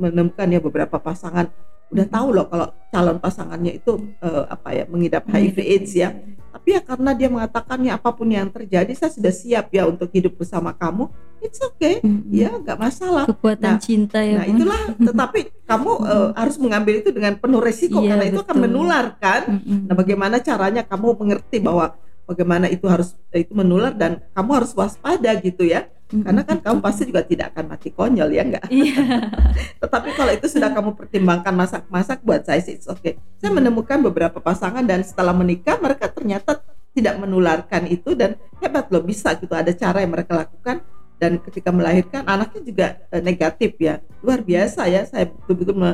menemukan 0.00 0.48
ya 0.48 0.60
beberapa 0.64 0.96
pasangan 0.96 1.52
udah 1.90 2.06
tahu 2.06 2.28
loh 2.30 2.46
kalau 2.46 2.66
calon 2.90 3.18
pasangannya 3.18 3.82
itu 3.82 4.14
uh, 4.22 4.46
apa 4.46 4.74
ya 4.74 4.84
mengidap 4.86 5.26
HIV 5.26 5.56
AIDS 5.58 5.92
ya. 5.94 6.14
Tapi 6.50 6.74
ya 6.74 6.82
karena 6.82 7.14
dia 7.14 7.28
mengatakan 7.30 7.78
ya 7.82 7.94
apa 7.94 8.10
pun 8.10 8.26
yang 8.26 8.50
terjadi 8.50 8.90
saya 8.94 9.10
sudah 9.14 9.30
siap 9.30 9.70
ya 9.70 9.86
untuk 9.86 10.10
hidup 10.10 10.38
bersama 10.38 10.74
kamu. 10.74 11.10
It's 11.40 11.62
okay. 11.62 12.02
Mm-hmm. 12.02 12.30
ya 12.30 12.50
nggak 12.52 12.78
masalah. 12.78 13.24
Kekuatan 13.26 13.78
nah, 13.78 13.80
cinta 13.80 14.18
ya 14.22 14.42
nah 14.42 14.46
itulah. 14.46 14.82
Tetapi 15.08 15.40
kamu 15.70 15.90
uh, 16.02 16.28
harus 16.34 16.56
mengambil 16.58 16.94
itu 16.98 17.10
dengan 17.14 17.38
penuh 17.38 17.62
resiko 17.62 18.02
iya, 18.02 18.14
karena 18.14 18.24
betul. 18.26 18.34
itu 18.34 18.40
akan 18.42 18.58
menularkan 18.58 19.40
mm-hmm. 19.46 19.78
nah 19.86 19.94
bagaimana 19.94 20.36
caranya 20.42 20.82
kamu 20.82 21.06
mengerti 21.14 21.62
bahwa 21.62 21.94
bagaimana 22.26 22.66
itu 22.66 22.86
harus 22.90 23.14
itu 23.30 23.54
menular 23.54 23.94
dan 23.94 24.18
kamu 24.34 24.50
harus 24.62 24.74
waspada 24.74 25.30
gitu 25.38 25.62
ya 25.62 25.86
karena 26.26 26.42
kan 26.42 26.58
kamu 26.58 26.78
pasti 26.82 27.02
juga 27.06 27.22
tidak 27.22 27.54
akan 27.54 27.64
mati 27.70 27.88
konyol 27.94 28.30
ya 28.34 28.42
enggak 28.42 28.66
iya. 28.68 28.98
tetapi 29.82 30.08
kalau 30.18 30.32
itu 30.34 30.46
sudah 30.50 30.70
kamu 30.74 30.98
pertimbangkan 30.98 31.54
masak-masak 31.54 32.18
buat 32.26 32.42
saya 32.42 32.58
sih 32.62 32.82
oke 32.90 32.98
okay. 32.98 33.12
saya 33.38 33.54
menemukan 33.54 34.02
beberapa 34.02 34.42
pasangan 34.42 34.82
dan 34.82 35.06
setelah 35.06 35.30
menikah 35.30 35.78
mereka 35.78 36.10
ternyata 36.10 36.58
tidak 36.90 37.14
menularkan 37.22 37.86
itu 37.86 38.18
dan 38.18 38.34
hebat 38.58 38.90
loh 38.90 39.06
bisa 39.06 39.38
gitu 39.38 39.54
ada 39.54 39.70
cara 39.70 40.02
yang 40.02 40.10
mereka 40.10 40.34
lakukan 40.34 40.82
dan 41.22 41.38
ketika 41.38 41.70
melahirkan 41.70 42.26
anaknya 42.26 42.60
juga 42.66 42.86
eh, 43.14 43.22
negatif 43.22 43.78
ya 43.78 44.02
luar 44.26 44.42
biasa 44.42 44.90
ya 44.90 45.06
saya 45.06 45.30
betul-betul 45.30 45.78
me, 45.78 45.90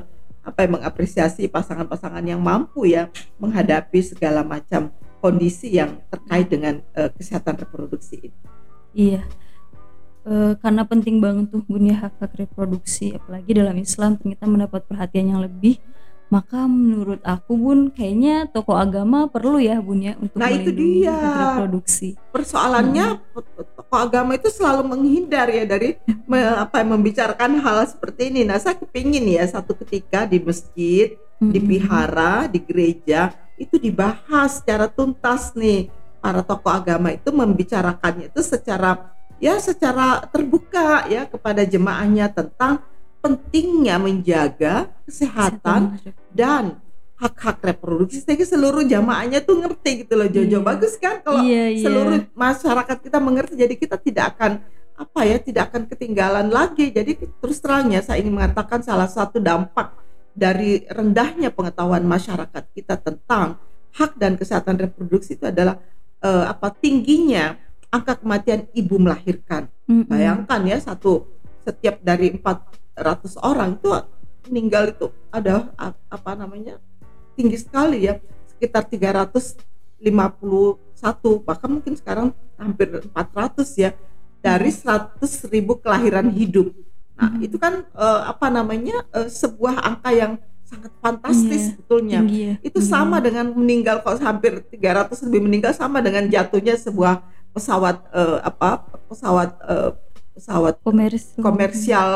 apa 0.47 0.65
yang 0.65 0.81
mengapresiasi 0.81 1.51
pasangan-pasangan 1.51 2.25
yang 2.25 2.41
mampu 2.41 2.89
ya 2.89 3.13
menghadapi 3.37 4.01
segala 4.01 4.47
macam 4.47 4.95
kondisi 5.19 5.75
yang 5.75 5.99
terkait 6.07 6.47
dengan 6.47 6.79
uh, 6.95 7.11
kesehatan 7.11 7.59
reproduksi 7.59 8.31
ini. 8.31 8.39
Iya 8.95 9.27
uh, 10.27 10.53
karena 10.59 10.83
penting 10.85 11.23
banget 11.23 11.55
tuh 11.55 11.63
bun 11.65 11.87
ya 11.87 11.97
hak 11.97 12.19
hak 12.19 12.33
reproduksi 12.37 13.15
apalagi 13.15 13.51
dalam 13.55 13.79
Islam 13.79 14.19
ternyata 14.19 14.45
mendapat 14.45 14.83
perhatian 14.85 15.33
yang 15.33 15.41
lebih. 15.41 15.79
Maka 16.27 16.67
menurut 16.67 17.23
aku 17.23 17.55
bun 17.55 17.95
kayaknya 17.95 18.51
toko 18.51 18.75
agama 18.75 19.31
perlu 19.31 19.63
ya 19.63 19.79
bun 19.79 20.03
ya 20.03 20.19
untuk 20.19 20.43
nah 20.43 20.51
itu 20.51 20.75
dia. 20.75 21.15
reproduksi. 21.15 22.19
Persoalannya 22.35 23.23
hmm. 23.23 23.71
toko 23.79 23.95
agama 23.95 24.35
itu 24.35 24.51
selalu 24.51 24.91
menghindar 24.91 25.47
ya 25.47 25.63
dari 25.63 25.95
me, 26.27 26.43
apa 26.43 26.83
membicarakan 26.83 27.63
hal 27.63 27.87
seperti 27.87 28.35
ini. 28.35 28.43
Nah 28.43 28.59
saya 28.59 28.75
kepingin 28.75 29.23
ya 29.39 29.47
satu 29.47 29.79
ketika 29.87 30.27
di 30.27 30.43
masjid 30.43 31.15
hmm. 31.39 31.51
di 31.55 31.61
pihara 31.63 32.51
di 32.51 32.59
gereja 32.59 33.31
itu 33.55 33.79
dibahas 33.79 34.59
secara 34.59 34.91
tuntas 34.91 35.55
nih. 35.55 35.95
Para 36.19 36.43
tokoh 36.43 36.75
agama 36.75 37.15
itu 37.15 37.31
membicarakannya 37.31 38.35
itu 38.35 38.43
secara 38.43 39.15
ya 39.37 39.61
secara 39.61 40.25
terbuka 40.29 41.05
ya 41.07 41.29
kepada 41.29 41.63
jemaahnya 41.63 42.33
tentang 42.33 42.81
pentingnya 43.21 43.99
menjaga 43.99 44.89
kesehatan 45.05 45.99
dan 46.31 46.79
hak-hak 47.17 47.65
reproduksi 47.65 48.21
sehingga 48.21 48.45
seluruh 48.45 48.85
jamaahnya 48.85 49.41
tuh 49.41 49.57
ngerti 49.65 50.05
gitu 50.05 50.15
loh 50.15 50.29
Jojo 50.29 50.61
Iya. 50.61 50.65
bagus 50.65 50.95
kan 51.01 51.25
kalau 51.25 51.41
Iya, 51.43 51.65
iya. 51.73 51.81
seluruh 51.81 52.19
masyarakat 52.37 52.97
kita 53.01 53.19
mengerti 53.19 53.55
jadi 53.57 53.75
kita 53.75 53.97
tidak 53.97 54.37
akan 54.37 54.61
apa 54.97 55.21
ya 55.25 55.37
tidak 55.41 55.73
akan 55.73 55.83
ketinggalan 55.89 56.49
lagi 56.49 56.89
jadi 56.89 57.13
terus 57.17 57.61
terangnya 57.61 58.01
saya 58.01 58.21
ingin 58.21 58.37
mengatakan 58.37 58.81
salah 58.81 59.09
satu 59.09 59.41
dampak 59.41 59.93
dari 60.33 60.85
rendahnya 60.89 61.49
pengetahuan 61.53 62.05
masyarakat 62.05 62.65
kita 62.73 63.01
tentang 63.01 63.57
hak 63.97 64.13
dan 64.21 64.37
kesehatan 64.37 64.77
reproduksi 64.77 65.41
itu 65.41 65.49
adalah 65.49 65.81
eh, 66.21 66.45
apa 66.49 66.69
tingginya 66.69 67.57
angka 67.89 68.15
kematian 68.17 68.67
ibu 68.73 68.97
melahirkan. 68.97 69.69
Mm-mm. 69.87 70.11
bayangkan 70.11 70.61
ya 70.67 70.79
satu 70.79 71.31
setiap 71.63 72.03
dari 72.03 72.35
400 72.35 72.67
orang 73.39 73.79
itu 73.79 73.89
meninggal 74.47 74.91
itu 74.91 75.07
ada 75.29 75.71
apa 76.07 76.35
namanya 76.35 76.79
tinggi 77.35 77.55
sekali 77.57 78.03
ya 78.03 78.19
sekitar 78.49 78.83
351 78.83 80.03
bahkan 81.43 81.71
mungkin 81.71 81.95
sekarang 81.95 82.27
hampir 82.57 82.89
400 83.07 83.63
ya 83.77 83.91
dari 84.41 84.71
100 84.71 85.19
ribu 85.47 85.79
kelahiran 85.79 86.27
hidup. 86.29 86.71
Nah 87.17 87.31
Mhm. 87.33 87.41
itu 87.43 87.57
kan 87.57 87.83
eh, 87.83 88.21
apa 88.25 88.47
namanya 88.49 89.07
eh, 89.13 89.29
sebuah 89.29 89.81
angka 89.81 90.11
yang 90.11 90.33
sangat 90.67 90.91
fantastis 90.99 91.63
Iya, 91.63 91.69
sebetulnya. 91.73 92.19
tinggi 92.23 92.41
ya. 92.43 92.55
Itu 92.61 92.83
sama 92.83 93.23
dengan 93.23 93.55
meninggal 93.55 94.03
kok 94.03 94.19
hampir 94.19 94.67
300 94.67 95.23
lebih 95.23 95.41
meninggal 95.41 95.71
sama 95.71 96.03
dengan 96.03 96.27
jatuhnya 96.27 96.75
sebuah 96.75 97.23
pesawat 97.57 98.05
eh, 98.13 98.39
apa 98.45 98.85
pesawat 99.09 99.51
eh, 99.65 99.91
pesawat 100.37 100.75
komersial 100.85 101.41
komersial 101.41 102.09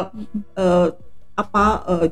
eh, 0.52 0.88
apa 1.32 1.64
eh, 1.88 2.08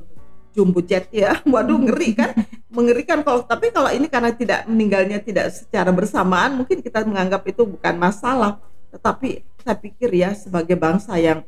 jumbo 0.56 0.80
jet 0.80 1.06
ya. 1.12 1.38
Waduh 1.52 1.76
ngeri 1.76 2.16
kan? 2.16 2.32
Mengerikan 2.72 3.20
kalau 3.20 3.44
tapi 3.44 3.68
kalau 3.68 3.92
ini 3.92 4.08
karena 4.08 4.32
tidak 4.32 4.64
meninggalnya 4.64 5.20
tidak 5.20 5.52
secara 5.52 5.92
bersamaan 5.92 6.58
mungkin 6.58 6.80
kita 6.80 7.04
menganggap 7.04 7.44
itu 7.46 7.62
bukan 7.62 7.94
masalah. 8.00 8.58
Tetapi 8.88 9.44
saya 9.60 9.76
pikir 9.76 10.10
ya 10.16 10.32
sebagai 10.32 10.74
bangsa 10.74 11.20
yang 11.20 11.44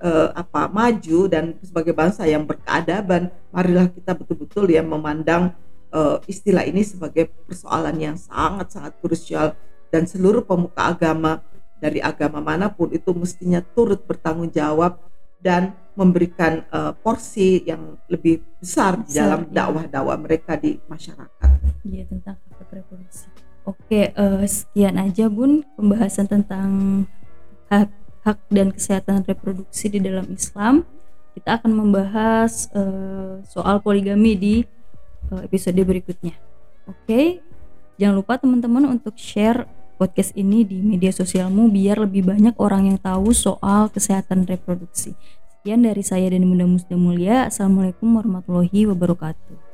eh, 0.00 0.28
apa 0.32 0.70
maju 0.70 1.20
dan 1.26 1.58
sebagai 1.60 1.92
bangsa 1.92 2.24
yang 2.24 2.46
berkeadaban 2.46 3.28
marilah 3.50 3.90
kita 3.90 4.14
betul-betul 4.14 4.70
ya 4.70 4.80
memandang 4.80 5.52
eh, 5.90 6.16
istilah 6.30 6.64
ini 6.64 6.86
sebagai 6.86 7.28
persoalan 7.44 7.98
yang 7.98 8.16
sangat-sangat 8.16 8.94
krusial 9.02 9.58
dan 9.94 10.10
seluruh 10.10 10.42
pemuka 10.42 10.90
agama 10.90 11.38
dari 11.78 12.02
agama 12.02 12.42
mana 12.42 12.66
pun 12.66 12.90
itu 12.90 13.14
mestinya 13.14 13.62
turut 13.62 14.02
bertanggung 14.02 14.50
jawab 14.50 14.98
dan 15.38 15.70
memberikan 15.94 16.66
eh, 16.66 16.92
porsi 16.98 17.62
yang 17.62 17.94
lebih 18.10 18.42
besar 18.58 18.98
di 18.98 19.14
Besar, 19.14 19.18
dalam 19.22 19.40
iya. 19.46 19.52
dakwah-dakwah 19.54 20.16
mereka 20.18 20.58
di 20.58 20.82
masyarakat. 20.90 21.48
Iya 21.86 22.02
tentang 22.10 22.42
hak 22.58 22.70
reproduksi. 22.74 23.30
Oke, 23.62 24.10
eh, 24.10 24.44
sekian 24.50 24.98
aja 24.98 25.30
Bun 25.30 25.62
pembahasan 25.78 26.26
tentang 26.26 26.70
hak 27.70 27.92
hak 28.24 28.40
dan 28.50 28.72
kesehatan 28.72 29.22
reproduksi 29.28 29.92
di 29.92 30.02
dalam 30.02 30.26
Islam. 30.32 30.82
Kita 31.38 31.62
akan 31.62 31.70
membahas 31.70 32.72
eh, 32.74 33.44
soal 33.46 33.78
poligami 33.78 34.32
di 34.34 34.54
eh, 35.30 35.40
episode 35.46 35.78
berikutnya. 35.78 36.34
Oke, 36.88 37.44
jangan 38.00 38.16
lupa 38.18 38.40
teman-teman 38.40 38.88
untuk 38.90 39.14
share 39.20 39.68
podcast 39.94 40.34
ini 40.38 40.62
di 40.62 40.82
media 40.82 41.10
sosialmu 41.10 41.70
biar 41.70 42.02
lebih 42.02 42.26
banyak 42.26 42.54
orang 42.60 42.90
yang 42.92 42.98
tahu 42.98 43.34
soal 43.34 43.90
kesehatan 43.90 44.46
reproduksi. 44.46 45.14
Sekian 45.58 45.82
dari 45.82 46.04
saya 46.04 46.28
dan 46.28 46.44
Bunda 46.44 46.68
Musda 46.68 46.94
Mulia. 46.94 47.48
Assalamualaikum 47.48 48.20
warahmatullahi 48.20 48.84
wabarakatuh. 48.90 49.73